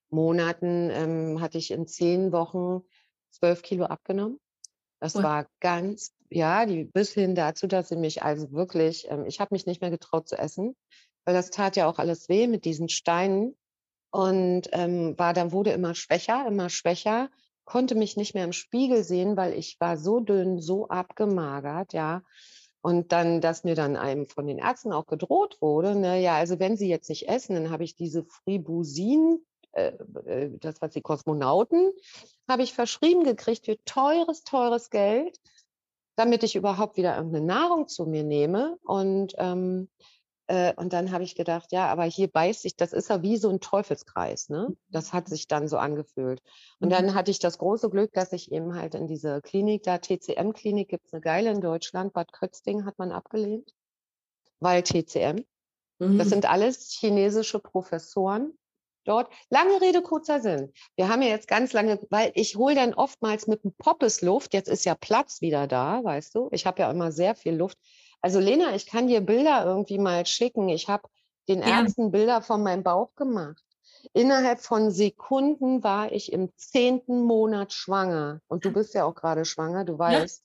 Monaten 0.09 0.89
ähm, 0.91 1.41
hatte 1.41 1.57
ich 1.57 1.71
in 1.71 1.87
zehn 1.87 2.31
Wochen 2.31 2.81
zwölf 3.31 3.61
Kilo 3.61 3.85
abgenommen. 3.85 4.39
Das 4.99 5.15
war 5.15 5.47
ganz, 5.59 6.13
ja, 6.29 6.65
die, 6.65 6.85
bis 6.85 7.13
hin 7.13 7.35
dazu, 7.35 7.67
dass 7.67 7.89
sie 7.89 7.95
mich 7.95 8.23
also 8.23 8.51
wirklich, 8.51 9.07
ähm, 9.09 9.25
ich 9.25 9.39
habe 9.39 9.53
mich 9.53 9.65
nicht 9.65 9.81
mehr 9.81 9.91
getraut 9.91 10.27
zu 10.27 10.37
essen, 10.37 10.75
weil 11.25 11.33
das 11.33 11.49
tat 11.49 11.75
ja 11.75 11.87
auch 11.87 11.99
alles 11.99 12.29
weh 12.29 12.47
mit 12.47 12.65
diesen 12.65 12.89
Steinen 12.89 13.55
und 14.11 14.69
ähm, 14.71 15.17
war 15.17 15.33
dann 15.33 15.51
wurde 15.51 15.71
immer 15.71 15.95
schwächer, 15.95 16.45
immer 16.47 16.69
schwächer, 16.69 17.29
konnte 17.65 17.95
mich 17.95 18.17
nicht 18.17 18.33
mehr 18.33 18.45
im 18.45 18.53
Spiegel 18.53 19.03
sehen, 19.03 19.37
weil 19.37 19.53
ich 19.53 19.79
war 19.79 19.97
so 19.97 20.19
dünn, 20.19 20.59
so 20.59 20.87
abgemagert, 20.87 21.93
ja. 21.93 22.23
Und 22.81 23.11
dann, 23.11 23.41
dass 23.41 23.65
mir 23.65 23.75
dann 23.75 23.97
einem 23.97 24.25
von 24.25 24.47
den 24.47 24.57
Ärzten 24.57 24.93
auch 24.93 25.05
gedroht 25.05 25.57
wurde, 25.59 25.95
ne, 25.95 26.21
ja, 26.21 26.35
also 26.35 26.59
wenn 26.59 26.77
Sie 26.77 26.87
jetzt 26.87 27.09
nicht 27.09 27.27
essen, 27.27 27.55
dann 27.55 27.71
habe 27.71 27.83
ich 27.83 27.95
diese 27.95 28.23
Fribusin 28.23 29.45
äh, 29.73 29.91
äh, 30.25 30.49
das, 30.59 30.81
was 30.81 30.93
die 30.93 31.01
Kosmonauten, 31.01 31.91
habe 32.47 32.63
ich 32.63 32.73
verschrieben 32.73 33.23
gekriegt 33.23 33.65
für 33.65 33.77
teures, 33.85 34.43
teures 34.43 34.89
Geld, 34.89 35.39
damit 36.19 36.43
ich 36.43 36.57
überhaupt 36.57 36.97
wieder 36.97 37.15
irgendeine 37.15 37.45
Nahrung 37.45 37.87
zu 37.87 38.05
mir 38.05 38.25
nehme. 38.25 38.77
Und, 38.83 39.35
ähm, 39.37 39.87
äh, 40.47 40.73
und 40.75 40.91
dann 40.91 41.11
habe 41.13 41.23
ich 41.23 41.33
gedacht, 41.33 41.71
ja, 41.71 41.87
aber 41.87 42.03
hier 42.03 42.27
beißt 42.27 42.61
sich, 42.63 42.75
das 42.75 42.91
ist 42.91 43.09
ja 43.09 43.21
wie 43.21 43.37
so 43.37 43.49
ein 43.49 43.61
Teufelskreis. 43.61 44.49
Ne? 44.49 44.75
Das 44.89 45.13
hat 45.13 45.29
sich 45.29 45.47
dann 45.47 45.69
so 45.69 45.77
angefühlt. 45.77 46.41
Und 46.81 46.89
dann 46.89 47.05
mhm. 47.05 47.13
hatte 47.13 47.31
ich 47.31 47.39
das 47.39 47.57
große 47.57 47.89
Glück, 47.89 48.11
dass 48.11 48.33
ich 48.33 48.51
eben 48.51 48.75
halt 48.75 48.95
in 48.95 49.07
diese 49.07 49.41
Klinik, 49.41 49.83
da 49.83 49.97
TCM-Klinik 49.97 50.89
gibt 50.89 51.05
es 51.07 51.13
eine 51.13 51.21
geile 51.21 51.51
in 51.51 51.61
Deutschland, 51.61 52.11
Bad 52.11 52.33
Kötzding 52.33 52.83
hat 52.83 52.99
man 52.99 53.13
abgelehnt, 53.13 53.71
weil 54.59 54.83
TCM. 54.83 55.45
Das 55.99 56.09
mhm. 56.09 56.23
sind 56.23 56.49
alles 56.49 56.91
chinesische 56.99 57.59
Professoren, 57.59 58.57
dort. 59.05 59.31
Lange 59.49 59.81
Rede, 59.81 60.01
kurzer 60.01 60.39
Sinn. 60.39 60.73
Wir 60.95 61.09
haben 61.09 61.21
ja 61.21 61.29
jetzt 61.29 61.47
ganz 61.47 61.73
lange, 61.73 61.99
weil 62.09 62.31
ich 62.35 62.55
hole 62.55 62.75
dann 62.75 62.93
oftmals 62.93 63.47
mit 63.47 63.63
dem 63.63 63.73
Poppes 63.73 64.21
Luft. 64.21 64.53
Jetzt 64.53 64.69
ist 64.69 64.85
ja 64.85 64.95
Platz 64.95 65.41
wieder 65.41 65.67
da, 65.67 66.03
weißt 66.03 66.35
du. 66.35 66.49
Ich 66.51 66.65
habe 66.65 66.81
ja 66.81 66.91
immer 66.91 67.11
sehr 67.11 67.35
viel 67.35 67.55
Luft. 67.55 67.77
Also 68.21 68.39
Lena, 68.39 68.75
ich 68.75 68.85
kann 68.85 69.07
dir 69.07 69.21
Bilder 69.21 69.65
irgendwie 69.65 69.97
mal 69.97 70.25
schicken. 70.25 70.69
Ich 70.69 70.87
habe 70.87 71.07
den 71.47 71.61
ja. 71.61 71.81
ersten 71.81 72.11
Bilder 72.11 72.41
von 72.41 72.63
meinem 72.63 72.83
Bauch 72.83 73.15
gemacht. 73.15 73.63
Innerhalb 74.13 74.61
von 74.61 74.91
Sekunden 74.91 75.83
war 75.83 76.11
ich 76.11 76.31
im 76.31 76.55
zehnten 76.55 77.21
Monat 77.23 77.73
schwanger. 77.73 78.41
Und 78.47 78.65
du 78.65 78.71
bist 78.71 78.93
ja 78.93 79.05
auch 79.05 79.15
gerade 79.15 79.45
schwanger, 79.45 79.85
du 79.85 79.97
weißt. 79.97 80.43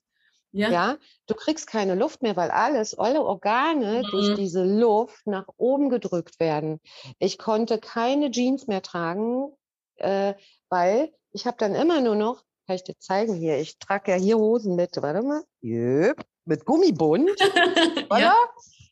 Ja. 0.54 0.70
ja. 0.70 0.96
du 1.26 1.34
kriegst 1.34 1.66
keine 1.66 1.96
Luft 1.96 2.22
mehr, 2.22 2.36
weil 2.36 2.50
alles, 2.52 2.96
alle 2.96 3.24
Organe 3.24 4.02
mhm. 4.04 4.10
durch 4.10 4.34
diese 4.36 4.62
Luft 4.62 5.26
nach 5.26 5.48
oben 5.56 5.90
gedrückt 5.90 6.38
werden. 6.38 6.80
Ich 7.18 7.38
konnte 7.38 7.78
keine 7.78 8.30
Jeans 8.30 8.68
mehr 8.68 8.80
tragen, 8.80 9.52
äh, 9.96 10.34
weil 10.68 11.12
ich 11.32 11.46
habe 11.46 11.56
dann 11.58 11.74
immer 11.74 12.00
nur 12.00 12.14
noch, 12.14 12.44
kann 12.68 12.76
ich 12.76 12.84
dir 12.84 12.96
zeigen 13.00 13.34
hier, 13.34 13.58
ich 13.58 13.80
trage 13.80 14.12
ja 14.12 14.16
hier 14.16 14.38
Hosen 14.38 14.76
mit, 14.76 14.96
warte 15.02 15.22
mal, 15.22 15.42
Jöp, 15.60 16.24
mit 16.44 16.64
Gummibund, 16.64 17.30
ja. 18.16 18.36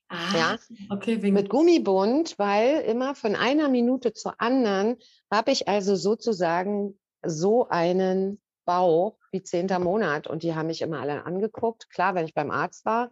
Ah, 0.09 0.37
ja, 0.37 0.59
okay, 0.91 1.17
mit 1.31 1.49
Gummibund, 1.49 2.39
weil 2.39 2.81
immer 2.83 3.15
von 3.15 3.35
einer 3.35 3.71
Minute 3.71 4.13
zur 4.13 4.39
anderen 4.43 4.99
habe 5.31 5.53
ich 5.53 5.69
also 5.69 5.97
sozusagen 5.97 6.99
so 7.25 7.69
einen 7.69 8.42
Bauch 8.65 9.19
wie 9.31 9.43
zehnter 9.43 9.79
Monat 9.79 10.27
und 10.27 10.43
die 10.43 10.55
haben 10.55 10.67
mich 10.67 10.83
immer 10.83 11.01
alle 11.01 11.25
angeguckt. 11.25 11.91
Klar, 11.91 12.15
wenn 12.15 12.25
ich 12.25 12.35
beim 12.35 12.51
Arzt 12.51 12.85
war. 12.85 13.11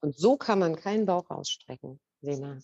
Und 0.00 0.16
so 0.16 0.36
kann 0.36 0.58
man 0.58 0.76
keinen 0.76 1.06
Bauch 1.06 1.30
ausstrecken, 1.30 2.00
Lena. 2.20 2.58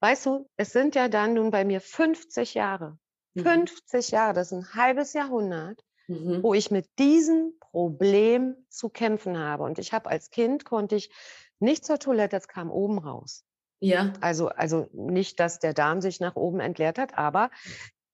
Weißt 0.00 0.26
du, 0.26 0.48
es 0.56 0.72
sind 0.72 0.94
ja 0.94 1.08
dann 1.08 1.34
nun 1.34 1.50
bei 1.50 1.64
mir 1.64 1.80
50 1.80 2.54
Jahre. 2.54 2.98
Mhm. 3.34 3.42
50 3.42 4.10
Jahre, 4.10 4.34
das 4.34 4.52
ist 4.52 4.58
ein 4.58 4.74
halbes 4.74 5.12
Jahrhundert, 5.12 5.82
mhm. 6.06 6.42
wo 6.42 6.54
ich 6.54 6.70
mit 6.70 6.86
diesem 6.98 7.54
Problem 7.60 8.54
zu 8.68 8.88
kämpfen 8.88 9.38
habe. 9.38 9.62
Und 9.64 9.78
ich 9.78 9.92
habe 9.92 10.10
als 10.10 10.30
Kind, 10.30 10.64
konnte 10.64 10.96
ich 10.96 11.10
nicht 11.58 11.84
zur 11.84 11.98
Toilette, 11.98 12.36
das 12.36 12.48
kam 12.48 12.70
oben 12.70 12.98
raus. 12.98 13.44
Ja. 13.80 14.12
Also, 14.20 14.48
also 14.48 14.88
nicht, 14.92 15.40
dass 15.40 15.58
der 15.58 15.74
Darm 15.74 16.00
sich 16.00 16.20
nach 16.20 16.36
oben 16.36 16.60
entleert 16.60 16.98
hat, 16.98 17.16
aber 17.18 17.50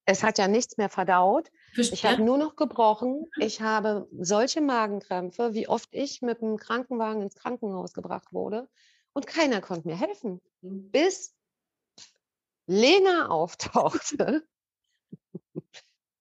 es 0.05 0.23
hat 0.23 0.39
ja 0.39 0.49
nichts 0.49 0.77
mehr 0.77 0.89
verdaut. 0.89 1.51
Verstehe. 1.73 1.95
Ich 1.95 2.05
habe 2.05 2.23
nur 2.23 2.39
noch 2.39 2.57
gebrochen. 2.57 3.27
Ich 3.39 3.61
habe 3.61 4.09
solche 4.13 4.61
Magenkrämpfe, 4.61 5.55
wie 5.55 5.69
oft 5.69 5.89
ich 5.93 6.21
mit 6.21 6.43
dem 6.43 6.57
Krankenwagen 6.57 7.23
ins 7.23 7.35
Krankenhaus 7.35 7.95
gebracht 7.95 8.33
wurde. 8.33 8.69
Und 9.15 9.27
keiner 9.27 9.61
konnte 9.61 9.89
mir 9.89 9.97
helfen, 9.97 10.41
bis 10.61 11.35
Lena 12.67 13.29
auftauchte 13.29 14.43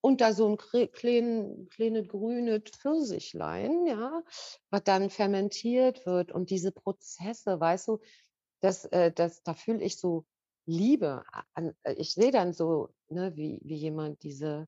und 0.01 0.19
da 0.19 0.33
so 0.33 0.49
ein 0.49 0.57
kleines 0.57 1.69
kleine 1.69 2.05
grüne 2.05 2.59
Pfirsichlein, 2.61 3.85
ja, 3.85 4.23
was 4.69 4.83
dann 4.83 5.09
fermentiert 5.09 6.05
wird 6.05 6.31
und 6.31 6.49
diese 6.49 6.71
Prozesse, 6.71 7.59
weißt 7.59 7.87
du, 7.87 7.99
das, 8.61 8.85
äh, 8.85 9.11
das, 9.11 9.43
da 9.43 9.53
fühle 9.53 9.83
ich 9.83 9.97
so 9.97 10.25
Liebe. 10.65 11.23
Äh, 11.55 11.93
ich 11.93 12.13
sehe 12.13 12.31
dann 12.31 12.53
so, 12.53 12.89
ne, 13.09 13.35
wie, 13.35 13.59
wie 13.63 13.75
jemand 13.75 14.23
diese 14.23 14.67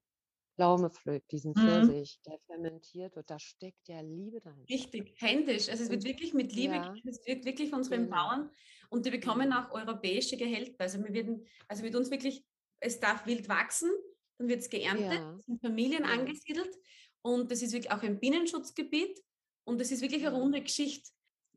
Pflaume 0.55 0.89
pflückt, 0.89 1.31
diesen 1.31 1.51
mhm. 1.51 1.59
Pfirsich, 1.59 2.19
der 2.25 2.39
fermentiert 2.45 3.15
wird, 3.15 3.29
da 3.29 3.39
steckt 3.39 3.87
ja 3.87 4.01
Liebe 4.01 4.39
dahinter. 4.39 4.73
Richtig, 4.73 5.15
händisch. 5.17 5.69
Also 5.69 5.83
es 5.83 5.89
wird 5.89 6.03
wirklich 6.03 6.33
mit 6.33 6.53
Liebe, 6.53 6.75
ja. 6.75 6.93
es 7.05 7.25
wird 7.25 7.45
wirklich 7.45 7.69
von 7.69 7.79
unseren 7.79 8.05
genau. 8.05 8.15
Bauern 8.15 8.49
und 8.89 9.05
die 9.05 9.11
bekommen 9.11 9.51
auch 9.53 9.71
europäische 9.71 10.37
Gehälter. 10.37 10.75
Also 10.79 11.03
wir 11.03 11.13
werden, 11.13 11.45
also 11.67 11.83
mit 11.83 11.95
uns 11.95 12.11
wirklich, 12.11 12.45
es 12.79 12.99
darf 12.99 13.25
wild 13.25 13.49
wachsen, 13.49 13.89
dann 14.37 14.47
wird 14.47 14.61
es 14.61 14.69
geerntet, 14.69 15.19
ja. 15.19 15.37
sind 15.39 15.61
Familien 15.61 16.03
ja. 16.03 16.11
angesiedelt 16.11 16.75
und 17.21 17.51
das 17.51 17.61
ist 17.61 17.73
wirklich 17.73 17.91
auch 17.91 18.03
ein 18.03 18.19
Binnenschutzgebiet 18.19 19.19
und 19.65 19.81
es 19.81 19.91
ist 19.91 20.01
wirklich 20.01 20.25
eine 20.25 20.35
runde 20.35 20.61
Geschichte. 20.61 21.09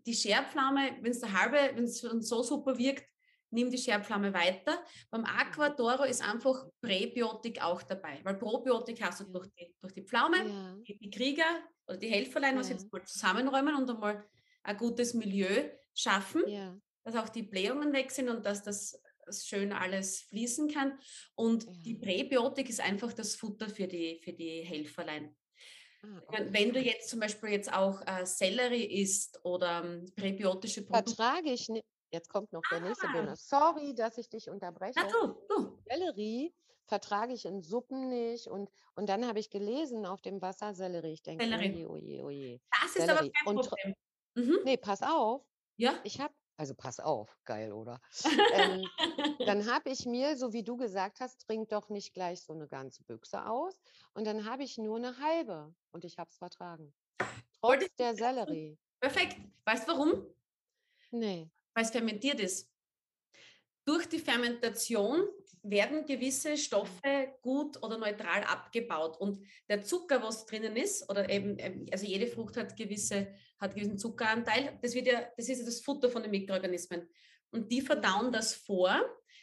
Die 0.07 0.15
Scherpflaume, 0.15 0.97
wenn 1.01 1.11
es 1.11 1.21
der 1.21 1.33
halbe, 1.33 1.77
wenn 1.77 1.85
es 1.85 2.01
so 2.01 2.43
super 2.43 2.79
wirkt, 2.79 3.05
nimm 3.51 3.71
die 3.71 3.79
Scherpflaume 3.79 4.33
weiter. 4.33 4.83
Beim 5.11 5.25
Aquadoro 5.25 6.05
ist 6.05 6.23
einfach 6.23 6.67
Präbiotik 6.81 7.63
auch 7.63 7.83
dabei, 7.83 8.21
weil 8.25 8.37
Probiotik 8.37 9.03
hast 9.03 9.21
du 9.21 9.25
durch 9.25 9.49
die, 9.59 9.75
durch 9.81 9.93
die 9.93 10.03
Pflaume, 10.03 10.37
ja. 10.37 10.77
die, 10.87 10.99
die, 10.99 11.11
Krieger 11.11 11.63
oder 11.87 11.97
die 11.97 12.09
Helferlein, 12.09 12.55
ja. 12.55 12.61
was 12.61 12.69
jetzt 12.69 12.93
mal 12.93 13.05
zusammenräumen 13.05 13.75
und 13.77 13.91
einmal 13.91 14.25
ein 14.63 14.77
gutes 14.77 15.15
Milieu 15.15 15.71
schaffen, 15.95 16.43
ja. 16.47 16.77
dass 17.05 17.17
auch 17.17 17.29
die 17.29 17.43
Blähungen 17.43 17.93
weg 17.93 18.11
sind 18.11 18.29
und 18.29 18.45
dass 18.45 18.63
das 18.63 19.01
schön 19.31 19.73
alles 19.73 20.21
fließen 20.23 20.69
kann. 20.69 20.99
Und 21.35 21.67
die 21.85 21.95
Präbiotik 21.95 22.69
ist 22.69 22.81
einfach 22.81 23.13
das 23.13 23.35
Futter 23.35 23.69
für 23.69 23.87
die, 23.87 24.21
für 24.23 24.33
die 24.33 24.63
Helferlein. 24.63 25.35
Ah. 26.03 26.23
Wenn 26.51 26.73
du 26.73 26.81
jetzt 26.81 27.09
zum 27.09 27.21
Beispiel 27.21 27.51
jetzt 27.51 27.73
auch 27.73 28.01
äh, 28.07 28.25
Sellerie 28.25 29.03
isst 29.03 29.41
oder 29.45 29.85
ähm, 29.85 30.05
präbiotische 30.15 30.83
Produkte. 30.83 31.15
Vertrage 31.15 31.53
ich. 31.53 31.67
Jetzt 32.11 32.29
kommt 32.29 32.53
noch 32.53 32.63
der 32.71 32.81
nächste 32.81 33.09
ah. 33.09 33.13
Bonus. 33.13 33.49
Sorry, 33.49 33.95
dass 33.95 34.19
ich 34.19 34.29
dich 34.29 34.49
unterbreche. 34.49 34.95
Na, 34.97 35.09
du, 35.09 35.37
du. 35.49 35.79
Sellerie 35.89 36.55
vertrage 36.87 37.33
ich 37.33 37.45
in 37.45 37.63
Suppen 37.63 38.09
nicht. 38.09 38.47
Und, 38.47 38.71
und 38.95 39.09
dann 39.09 39.27
habe 39.27 39.39
ich 39.39 39.51
gelesen 39.51 40.07
auf 40.07 40.23
dem 40.23 40.41
Wasser 40.41 40.75
Sellerie. 40.75 41.13
Ich 41.13 41.23
denke, 41.23 41.45
Sellerie. 41.45 41.87
oje, 41.87 41.89
oje, 41.89 42.25
oje. 42.25 42.61
Das 42.71 42.97
ist 42.97 43.07
Sellerie. 43.07 43.33
aber 43.45 43.55
kein 43.55 43.69
Problem. 43.69 43.95
Mhm. 44.35 44.59
Nee, 44.65 44.77
pass 44.77 45.03
auf. 45.03 45.43
Ja. 45.77 45.99
Ich 46.05 46.21
habe, 46.21 46.33
also 46.57 46.75
pass 46.75 47.01
auf, 47.01 47.37
geil, 47.45 47.73
oder? 47.73 48.01
ähm, 48.55 48.89
dann 49.45 49.71
habe 49.71 49.91
ich 49.91 50.07
mir, 50.07 50.37
so 50.37 50.53
wie 50.53 50.63
du 50.63 50.77
gesagt 50.77 51.21
hast, 51.21 51.47
trink 51.47 51.69
doch 51.69 51.89
nicht 51.89 52.15
gleich 52.15 52.43
so 52.43 52.53
eine 52.53 52.69
ganze 52.69 53.03
Büchse 53.05 53.47
aus. 53.47 53.79
Und 54.15 54.27
dann 54.27 54.49
habe 54.49 54.63
ich 54.63 54.79
nur 54.79 54.97
eine 54.97 55.19
halbe 55.19 55.75
und 55.91 56.05
ich 56.05 56.19
habe 56.19 56.31
es 56.31 56.39
vertragen. 56.39 56.95
Trotz 57.61 57.95
der 57.97 58.15
Sellerie. 58.15 58.79
Perfekt. 59.01 59.37
Weißt 59.65 59.89
du 59.89 59.93
warum? 59.93 60.27
Nee 61.11 61.51
weil 61.77 61.85
es 61.85 61.91
fermentiert 61.91 62.41
ist. 62.41 62.73
Durch 63.85 64.09
die 64.09 64.19
Fermentation 64.19 65.29
werden 65.63 66.07
gewisse 66.07 66.57
Stoffe 66.57 67.35
gut 67.43 67.81
oder 67.83 67.99
neutral 67.99 68.43
abgebaut. 68.45 69.21
Und 69.21 69.47
der 69.69 69.83
Zucker, 69.83 70.23
was 70.23 70.47
drinnen 70.47 70.75
ist, 70.75 71.09
oder 71.11 71.29
eben, 71.29 71.57
ähm, 71.59 71.87
also 71.93 72.07
jede 72.07 72.27
Frucht 72.29 72.57
hat 72.57 72.77
gewisse, 72.77 73.29
hat 73.61 73.75
gewissen 73.75 73.99
Zuckeranteil, 73.99 74.79
das 74.81 74.95
wird 74.95 75.07
ja, 75.07 75.29
das 75.37 75.49
ist 75.49 75.59
ja 75.61 75.65
das 75.67 75.81
Futter 75.81 76.09
von 76.09 76.23
den 76.23 76.31
Mikroorganismen. 76.31 77.09
Und 77.51 77.71
die 77.71 77.83
verdauen 77.83 78.33
das 78.33 78.55
vor. 78.55 78.99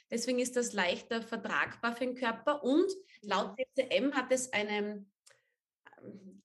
Deswegen 0.10 0.39
ist 0.39 0.56
das 0.56 0.74
leichter 0.74 1.22
vertragbar 1.22 1.93
für 1.93 2.06
den 2.06 2.15
Körper. 2.15 2.63
Und 2.63 2.91
laut 3.22 3.56
TCM 3.58 4.13
hat 4.13 4.32
es 4.32 4.52
eine, 4.52 5.06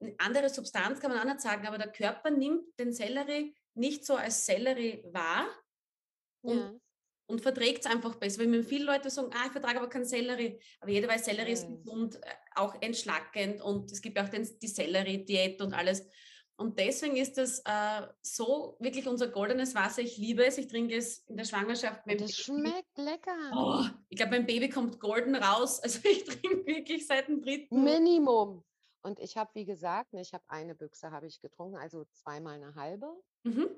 eine 0.01 0.15
andere 0.19 0.51
Substanz, 0.51 1.01
kann 1.01 1.11
man 1.11 1.21
auch 1.21 1.25
nicht 1.25 1.41
sagen, 1.41 1.67
aber 1.67 1.79
der 1.79 1.93
Körper 1.93 2.31
nimmt 2.31 2.79
den 2.79 2.93
Sellerie 2.93 3.55
nicht 3.75 4.05
so 4.05 4.17
als 4.17 4.45
Sellerie 4.45 5.03
wahr, 5.13 5.47
und, 6.43 6.59
ja. 6.59 6.75
und 7.27 7.41
verträgt 7.41 7.85
es 7.85 7.91
einfach 7.91 8.15
besser. 8.17 8.41
Wenn 8.41 8.65
viele 8.65 8.85
Leute 8.85 9.11
sagen, 9.11 9.31
ah, 9.33 9.47
ich 9.47 9.53
vertrage 9.53 9.79
aber 9.79 9.89
keinen 9.89 10.05
Sellerie, 10.05 10.61
aber 10.81 10.91
jeder 10.91 11.09
weiß, 11.09 11.25
Sellerie 11.25 11.49
ja. 11.49 11.55
ist 11.55 11.69
gesund, 11.69 12.17
äh, 12.17 12.35
auch 12.57 12.75
entschlackend 12.81 13.61
und 13.63 13.91
es 13.91 14.01
gibt 14.01 14.19
auch 14.19 14.29
den, 14.29 14.49
die 14.61 14.69
Sellerie-Diät 14.69 15.61
und 15.63 15.75
alles. 15.75 16.05
Und 16.61 16.77
deswegen 16.77 17.17
ist 17.17 17.39
das 17.39 17.61
äh, 17.65 18.09
so 18.21 18.77
wirklich 18.81 19.07
unser 19.07 19.29
goldenes 19.29 19.77
Wasser. 19.77 20.03
Ich 20.03 20.19
liebe 20.19 20.45
es. 20.45 20.59
Ich 20.59 20.67
trinke 20.67 20.97
es 20.97 21.19
in 21.29 21.37
der 21.37 21.45
Schwangerschaft. 21.45 22.05
Und 22.05 22.21
das 22.21 22.35
schmeckt 22.35 22.99
lecker. 22.99 23.53
Oh, 23.55 23.85
ich 24.09 24.17
glaube, 24.17 24.33
mein 24.33 24.45
Baby 24.45 24.69
kommt 24.69 24.99
golden 24.99 25.37
raus. 25.37 25.81
Also 25.85 26.01
ich 26.03 26.25
trinke 26.25 26.67
wirklich 26.67 27.07
seit 27.07 27.29
dem 27.29 27.41
dritten. 27.41 27.85
Minimum. 27.85 28.65
Und 29.03 29.21
ich 29.21 29.37
habe, 29.37 29.51
wie 29.55 29.65
gesagt, 29.65 30.13
ne, 30.13 30.21
ich 30.21 30.35
habe 30.35 30.43
eine 30.49 30.75
Büchse 30.75 31.13
habe 31.13 31.29
ich 31.29 31.41
getrunken, 31.41 31.77
also 31.77 32.05
zweimal 32.13 32.55
eine 32.55 32.75
halbe. 32.75 33.07
Mhm. 33.45 33.69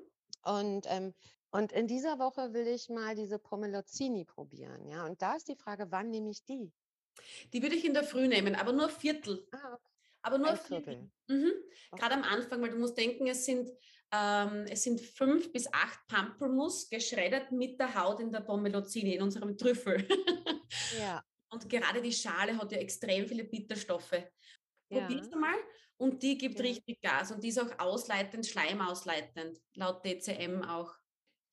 Und 0.43 0.87
ähm, 0.89 1.13
und 1.51 1.71
in 1.71 1.87
dieser 1.87 2.17
Woche 2.19 2.53
will 2.53 2.67
ich 2.67 2.89
mal 2.89 3.15
diese 3.15 3.37
Pomelozzini 3.37 4.25
probieren, 4.25 4.87
ja. 4.87 5.05
Und 5.05 5.21
da 5.21 5.35
ist 5.35 5.47
die 5.47 5.55
Frage, 5.55 5.91
wann 5.91 6.09
nehme 6.09 6.29
ich 6.29 6.43
die? 6.45 6.71
Die 7.53 7.61
würde 7.61 7.75
ich 7.75 7.85
in 7.85 7.93
der 7.93 8.03
Früh 8.03 8.27
nehmen, 8.27 8.55
aber 8.55 8.71
nur 8.71 8.89
Viertel. 8.89 9.45
Ah, 9.51 9.73
okay. 9.73 9.89
Aber 10.21 10.37
nur 10.37 10.55
Viertel. 10.55 11.09
Mhm. 11.27 11.51
Okay. 11.91 12.01
Gerade 12.01 12.15
am 12.15 12.23
Anfang, 12.23 12.61
weil 12.61 12.69
du 12.69 12.77
musst 12.77 12.97
denken, 12.97 13.27
es 13.27 13.45
sind, 13.45 13.69
ähm, 14.13 14.65
es 14.69 14.83
sind 14.83 15.01
fünf 15.01 15.51
bis 15.51 15.71
acht 15.73 15.99
Pampelmus 16.07 16.89
geschreddert 16.89 17.51
mit 17.51 17.79
der 17.79 17.95
Haut 17.95 18.19
in 18.19 18.31
der 18.31 18.41
Pomelozzini, 18.41 19.15
in 19.15 19.21
unserem 19.21 19.57
Trüffel. 19.57 20.07
ja. 20.99 21.23
Und 21.53 21.67
gerade 21.67 22.01
die 22.01 22.13
Schale 22.13 22.57
hat 22.57 22.71
ja 22.71 22.77
extrem 22.77 23.27
viele 23.27 23.43
Bitterstoffe. 23.43 24.23
Ja. 24.89 25.01
Probier's 25.01 25.29
mal 25.31 25.57
und 25.97 26.23
die 26.23 26.37
gibt 26.37 26.57
ja. 26.57 26.65
richtig 26.65 27.01
Gas 27.01 27.31
und 27.31 27.43
die 27.43 27.49
ist 27.49 27.59
auch 27.59 27.77
ausleitend, 27.77 28.47
schleimausleitend, 28.47 29.61
laut 29.75 30.03
DCM 30.05 30.63
auch. 30.63 30.95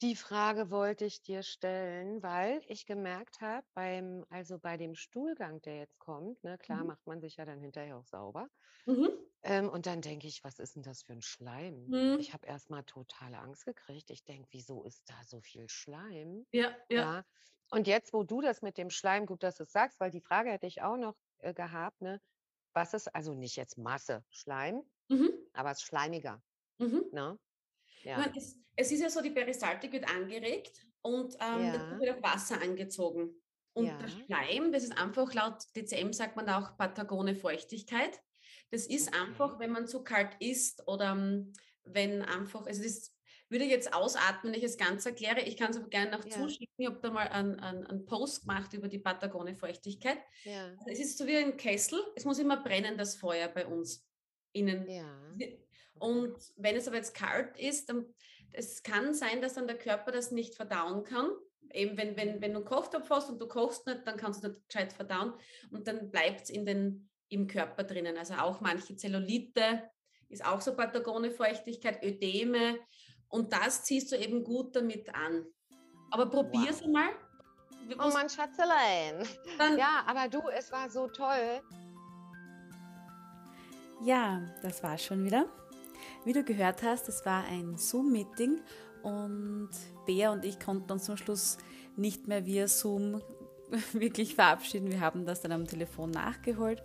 Die 0.03 0.15
Frage 0.17 0.71
wollte 0.71 1.05
ich 1.05 1.23
dir 1.23 1.43
stellen, 1.43 2.23
weil 2.23 2.63
ich 2.67 2.87
gemerkt 2.87 3.41
habe, 3.41 3.67
beim, 3.75 4.25
also 4.29 4.59
bei 4.59 4.77
dem 4.77 4.95
Stuhlgang, 4.95 5.61
der 5.63 5.77
jetzt 5.79 5.99
kommt, 5.99 6.43
ne, 6.45 6.57
klar 6.59 6.83
Mhm. 6.83 6.85
macht 6.85 7.07
man 7.07 7.21
sich 7.21 7.37
ja 7.37 7.45
dann 7.45 7.61
hinterher 7.61 7.97
auch 7.99 8.05
sauber. 8.05 8.49
Mhm. 8.87 9.29
Ähm, 9.43 9.69
und 9.71 9.87
dann 9.87 10.03
denke 10.03 10.27
ich, 10.29 10.45
was 10.45 10.59
ist 10.61 10.77
denn 10.77 10.83
das 10.85 11.03
für 11.03 11.13
ein 11.15 11.23
Schleim? 11.23 11.93
Mhm. 11.93 12.19
Ich 12.19 12.33
habe 12.35 12.47
erstmal 12.47 12.85
totale 12.85 13.39
Angst 13.39 13.67
gekriegt. 13.67 14.11
Ich 14.11 14.25
denke, 14.25 14.49
wieso 14.53 14.85
ist 14.85 15.11
da 15.11 15.23
so 15.25 15.41
viel 15.41 15.69
Schleim? 15.69 16.47
Ja, 16.53 16.77
ja. 16.91 17.07
Ja. 17.07 17.25
Und 17.71 17.87
jetzt, 17.89 18.13
wo 18.15 18.25
du 18.25 18.41
das 18.43 18.63
mit 18.63 18.79
dem 18.79 18.91
Schleim, 18.91 19.27
gut, 19.27 19.43
dass 19.45 19.57
du 19.59 19.65
es 19.65 19.73
sagst, 19.73 20.01
weil 20.01 20.11
die 20.11 20.21
Frage 20.23 20.51
hätte 20.53 20.67
ich 20.67 20.83
auch 20.83 20.97
noch 20.99 21.17
äh, 21.39 21.55
gehabt, 21.55 22.01
ne? 22.03 22.21
Was 22.75 22.95
ist, 22.95 23.15
also 23.15 23.35
nicht 23.35 23.57
jetzt 23.57 23.79
Masse 23.79 24.25
Schleim, 24.31 24.83
Mhm. 25.11 25.49
aber 25.55 25.73
es 25.73 25.79
ist 25.81 25.85
schleimiger, 25.87 26.43
Mhm. 26.81 27.13
ne? 27.13 27.39
Ja. 28.09 28.19
Meine, 28.19 28.33
es, 28.37 28.59
es, 28.75 28.91
ist 28.91 29.03
ja 29.03 29.11
so, 29.11 29.21
die 29.21 29.31
Peristaltik 29.31 29.93
wird 29.93 30.09
angeregt 30.09 30.87
und 31.03 31.35
ähm, 31.41 31.65
ja. 31.67 32.01
wird 32.01 32.17
auch 32.17 32.23
Wasser 32.23 32.61
angezogen. 32.63 33.35
Und 33.75 33.87
ja. 33.87 33.99
der 33.99 34.09
Schleim, 34.09 34.73
das 34.73 34.85
ist 34.85 34.97
einfach 34.97 35.33
laut 35.35 35.63
DCM 35.77 36.13
sagt 36.13 36.37
man 36.37 36.49
auch 36.49 36.77
Patagone 36.79 37.37
Feuchtigkeit. 37.37 38.19
Das 38.71 38.87
ist 38.87 39.09
okay. 39.09 39.19
einfach, 39.21 39.59
wenn 39.59 39.71
man 39.71 39.87
zu 39.87 40.03
kalt 40.03 40.37
isst 40.41 40.89
oder 40.89 41.13
um, 41.13 41.53
wenn 41.85 42.23
einfach, 42.23 42.67
also 42.67 42.83
das 42.83 43.15
würde 43.51 43.65
ich 43.65 43.71
jetzt 43.71 43.93
ausatmen, 43.95 44.53
wenn 44.53 44.59
ich 44.59 44.65
es 44.65 44.79
ganz 44.79 45.07
erkläre. 45.07 45.41
Ich 45.43 45.57
kann 45.57 45.71
es 45.71 45.77
aber 45.77 45.89
gerne 45.89 46.11
noch 46.11 46.25
ja. 46.25 46.31
zuschicken. 46.33 46.75
Ich 46.77 46.87
habe 46.87 46.99
da 47.01 47.11
mal 47.11 47.29
einen, 47.29 47.61
einen, 47.61 48.05
Post 48.07 48.43
gemacht 48.43 48.73
über 48.73 48.89
die 48.89 48.99
Patagone-Feuchtigkeit. 48.99 50.19
Ja. 50.45 50.67
Also 50.79 50.91
es 50.91 50.99
ist 50.99 51.19
so 51.19 51.27
wie 51.27 51.37
ein 51.37 51.57
Kessel. 51.57 52.01
Es 52.17 52.25
muss 52.25 52.39
immer 52.39 52.63
brennen, 52.63 52.99
das 52.99 53.17
Feuer 53.17 53.49
bei 53.49 53.67
uns 53.67 54.07
innen. 54.53 54.89
Ja. 54.91 55.35
Und 55.99 56.37
wenn 56.57 56.77
es 56.77 56.89
aber 56.89 56.97
jetzt 56.97 57.15
kalt 57.15 57.59
ist, 57.59 57.89
dann 57.89 58.07
es 58.53 58.83
kann 58.83 59.15
sein, 59.15 59.41
dass 59.41 59.55
dann 59.55 59.67
der 59.67 59.79
Körper 59.79 60.13
das 60.13 60.31
nicht 60.31 60.55
verdauen 60.55 61.05
kann. 61.05 61.31
Eben 61.73 61.97
wenn, 61.97 62.17
wenn, 62.17 62.41
wenn 62.41 62.53
du 62.53 62.59
einen 62.59 62.65
Kochtopf 62.65 63.11
hast 63.11 63.29
und 63.29 63.41
du 63.41 63.47
kochst 63.47 63.87
nicht, 63.87 64.07
dann 64.07 64.17
kannst 64.17 64.43
du 64.43 64.49
nicht 64.49 64.69
gescheit 64.69 64.93
verdauen 64.93 65.35
und 65.71 65.87
dann 65.87 66.11
bleibt 66.11 66.43
es 66.43 66.51
in 66.51 66.65
den, 66.65 67.11
im 67.29 67.47
Körper 67.47 67.85
drinnen. 67.85 68.17
Also 68.17 68.35
auch 68.35 68.61
manche 68.61 68.97
Zellulite 68.97 69.91
ist 70.29 70.45
auch 70.45 70.61
so 70.61 70.75
Patagone-Feuchtigkeit, 70.75 72.03
Ödeme 72.03 72.79
und 73.29 73.53
das 73.53 73.85
ziehst 73.85 74.11
du 74.13 74.17
eben 74.17 74.45
gut 74.45 74.75
damit 74.75 75.15
an. 75.15 75.45
Aber 76.11 76.27
probier 76.31 76.71
es 76.71 76.81
wow. 76.83 76.89
mal. 76.89 77.11
Oh 77.99 78.11
mein 78.13 78.29
Schatzelein. 78.29 79.27
ja, 79.79 80.05
aber 80.07 80.29
du, 80.29 80.43
es 80.49 80.73
war 80.73 80.91
so 80.91 81.07
toll. 81.09 81.61
Ja, 84.03 84.43
das 84.63 84.83
war 84.83 84.97
schon 84.97 85.25
wieder. 85.25 85.49
Wie 86.25 86.33
du 86.33 86.45
gehört 86.45 86.83
hast, 86.83 87.09
es 87.09 87.25
war 87.25 87.45
ein 87.45 87.77
Zoom-Meeting 87.77 88.61
und 89.03 89.71
Bea 90.07 90.33
und 90.33 90.45
ich 90.45 90.59
konnten 90.59 90.93
uns 90.93 91.05
zum 91.05 91.17
Schluss 91.17 91.59
nicht 91.97 92.29
mehr 92.29 92.47
via 92.47 92.69
Zoom 92.69 93.23
wirklich 93.93 94.35
verabschieden. 94.35 94.91
Wir 94.91 95.01
haben 95.01 95.27
das 95.27 95.41
dann 95.41 95.53
am 95.53 95.67
Telefon 95.67 96.11
nachgeholt 96.11 96.83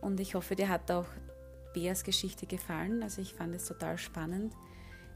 und 0.00 0.20
ich 0.20 0.34
hoffe, 0.34 0.56
dir 0.56 0.68
hat 0.68 0.90
auch 0.90 1.06
Beas 1.74 2.04
Geschichte 2.04 2.46
gefallen. 2.46 3.02
Also 3.02 3.20
ich 3.20 3.34
fand 3.34 3.54
es 3.54 3.66
total 3.66 3.98
spannend. 3.98 4.54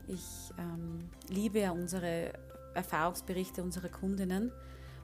Ich 0.06 0.50
ähm, 0.58 1.08
liebe 1.28 1.60
ja 1.60 1.70
unsere 1.70 2.32
Erfahrungsberichte 2.74 3.62
unserer 3.62 3.88
Kundinnen 3.88 4.52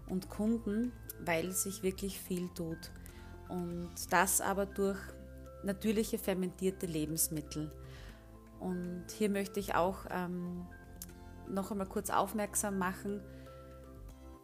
und 0.08 0.28
Kunden, 0.30 0.92
weil 1.24 1.52
sich 1.52 1.82
wirklich 1.82 2.20
viel 2.20 2.48
tut. 2.54 2.90
Und 3.48 3.90
das 4.10 4.40
aber 4.40 4.66
durch 4.66 4.98
natürliche 5.62 6.18
fermentierte 6.18 6.86
Lebensmittel. 6.86 7.70
Und 8.60 9.04
hier 9.16 9.28
möchte 9.28 9.60
ich 9.60 9.74
auch 9.74 10.06
ähm, 10.10 10.66
noch 11.48 11.70
einmal 11.70 11.86
kurz 11.86 12.10
aufmerksam 12.10 12.78
machen, 12.78 13.20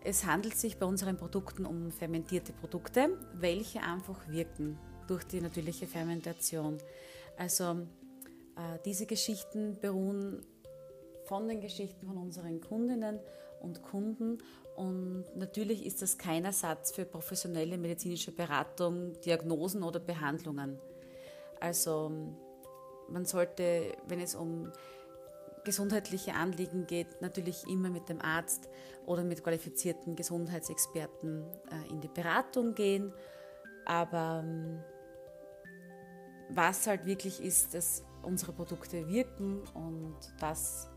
es 0.05 0.27
handelt 0.27 0.57
sich 0.57 0.79
bei 0.79 0.87
unseren 0.87 1.17
Produkten 1.17 1.65
um 1.65 1.93
fermentierte 1.93 2.53
Produkte, 2.53 3.17
welche 3.35 3.83
einfach 3.83 4.29
wirken 4.29 4.77
durch 5.07 5.25
die 5.25 5.41
natürliche 5.41 5.87
Fermentation. 5.87 6.79
Also 7.37 7.87
äh, 8.57 8.79
diese 8.85 9.07
Geschichten 9.07 9.79
beruhen 9.81 10.45
von 11.25 11.47
den 11.47 11.61
Geschichten 11.61 12.07
von 12.07 12.17
unseren 12.17 12.61
Kundinnen 12.61 13.21
und 13.61 13.83
Kunden 13.83 14.39
und 14.75 15.25
natürlich 15.37 15.87
ist 15.87 16.03
das 16.03 16.19
kein 16.19 16.45
Ersatz 16.45 16.93
für 16.93 17.05
professionelle 17.05 17.79
medizinische 17.79 18.33
Beratung, 18.33 19.21
Diagnosen 19.21 19.83
oder 19.83 20.01
Behandlungen. 20.01 20.79
Also 21.61 22.11
man 23.09 23.25
sollte, 23.25 23.93
wenn 24.07 24.21
es 24.21 24.35
um 24.35 24.73
gesundheitliche 25.65 26.35
Anliegen 26.35 26.87
geht, 26.87 27.21
natürlich 27.21 27.67
immer 27.69 27.89
mit 27.89 28.09
dem 28.09 28.21
Arzt 28.21 28.69
oder 29.07 29.23
mit 29.23 29.43
qualifizierten 29.43 30.17
Gesundheitsexperten 30.17 31.45
äh, 31.71 31.91
in 31.91 32.01
die 32.01 32.09
Beratung 32.09 32.75
gehen. 32.75 33.13
Aber 33.85 34.43
ähm, 34.45 34.83
was 36.51 36.87
halt 36.87 37.07
wirklich 37.07 37.43
ist, 37.43 37.75
dass 37.75 38.05
unsere 38.23 38.53
Produkte 38.53 39.09
wirken 39.09 39.63
und 39.75 40.17
das, 40.41 40.91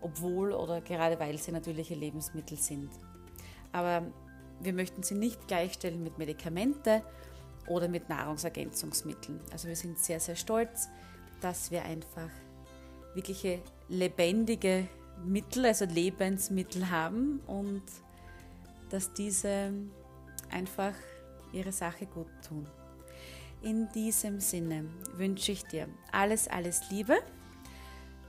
obwohl 0.00 0.52
oder 0.52 0.80
gerade 0.80 1.18
weil 1.18 1.38
sie 1.38 1.52
natürliche 1.52 1.94
Lebensmittel 1.94 2.56
sind. 2.56 2.90
Aber 3.72 4.06
wir 4.60 4.72
möchten 4.72 5.02
sie 5.02 5.14
nicht 5.14 5.48
gleichstellen 5.48 6.02
mit 6.02 6.18
Medikamente 6.18 7.02
oder 7.66 7.88
mit 7.88 8.08
Nahrungsergänzungsmitteln. 8.08 9.40
Also 9.52 9.68
wir 9.68 9.76
sind 9.76 9.98
sehr, 9.98 10.20
sehr 10.20 10.36
stolz, 10.36 10.88
dass 11.40 11.70
wir 11.70 11.82
einfach 11.84 12.28
wirkliche 13.14 13.60
lebendige 13.88 14.88
Mittel, 15.24 15.66
also 15.66 15.84
Lebensmittel 15.84 16.90
haben 16.90 17.40
und 17.46 17.82
dass 18.90 19.12
diese 19.12 19.72
einfach 20.50 20.94
ihre 21.52 21.72
Sache 21.72 22.06
gut 22.06 22.28
tun. 22.46 22.66
In 23.62 23.88
diesem 23.92 24.40
Sinne 24.40 24.86
wünsche 25.14 25.52
ich 25.52 25.64
dir 25.64 25.88
alles, 26.10 26.48
alles 26.48 26.90
Liebe. 26.90 27.18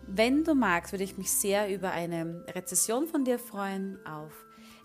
Wenn 0.05 0.43
du 0.43 0.53
magst, 0.53 0.91
würde 0.91 1.03
ich 1.03 1.17
mich 1.17 1.31
sehr 1.31 1.73
über 1.73 1.91
eine 1.91 2.45
Rezession 2.49 3.07
von 3.07 3.25
dir 3.25 3.39
freuen 3.39 3.97
auf 4.05 4.31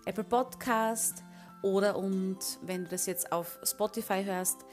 Apple 0.05 0.23
Podcast 0.23 1.23
oder 1.61 1.97
und 1.97 2.39
wenn 2.61 2.85
du 2.85 2.91
das 2.91 3.05
jetzt 3.05 3.31
auf 3.31 3.59
Spotify 3.63 4.23
hörst, 4.23 4.65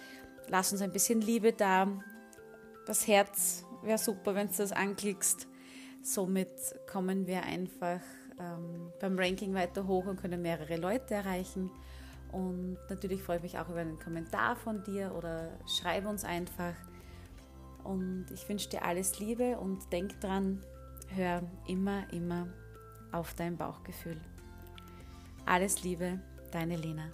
lass 0.49 0.73
uns 0.73 0.83
ein 0.83 0.93
bisschen 0.93 1.21
Liebe 1.21 1.53
da. 1.53 1.89
Das 2.87 3.07
Herz 3.07 3.65
wäre 3.83 3.99
super, 3.99 4.35
wenn 4.35 4.49
du 4.49 4.55
das 4.57 4.73
anklickst. 4.73 5.49
Somit 6.03 6.51
kommen 6.87 7.27
wir 7.27 7.43
einfach 7.43 8.01
ähm, 8.39 8.93
beim 9.01 9.19
Ranking 9.19 9.55
weiter 9.55 9.87
hoch 9.87 10.07
und 10.07 10.21
können 10.21 10.43
mehrere 10.43 10.77
Leute 10.77 11.15
erreichen. 11.15 11.71
Und 12.33 12.79
natürlich 12.89 13.23
freue 13.23 13.39
ich 13.39 13.43
mich 13.43 13.59
auch 13.59 13.69
über 13.69 13.81
einen 13.81 13.99
Kommentar 13.99 14.57
von 14.57 14.85
dir 14.85 15.15
oder 15.17 15.59
schreib 15.67 16.07
uns 16.07 16.25
einfach. 16.25 16.75
Und 17.83 18.27
ich 18.33 18.49
wünsche 18.49 18.69
dir 18.69 18.85
alles 18.85 19.19
Liebe 19.19 19.59
und 19.59 19.93
denk 19.93 20.21
dran, 20.21 20.63
hör 21.15 21.43
immer, 21.67 22.05
immer 22.13 22.49
auf 23.13 23.35
dein 23.35 23.57
Bauchgefühl. 23.57 24.21
Alles 25.45 25.85
Liebe, 25.85 26.21
deine 26.51 26.77
Lena. 26.77 27.13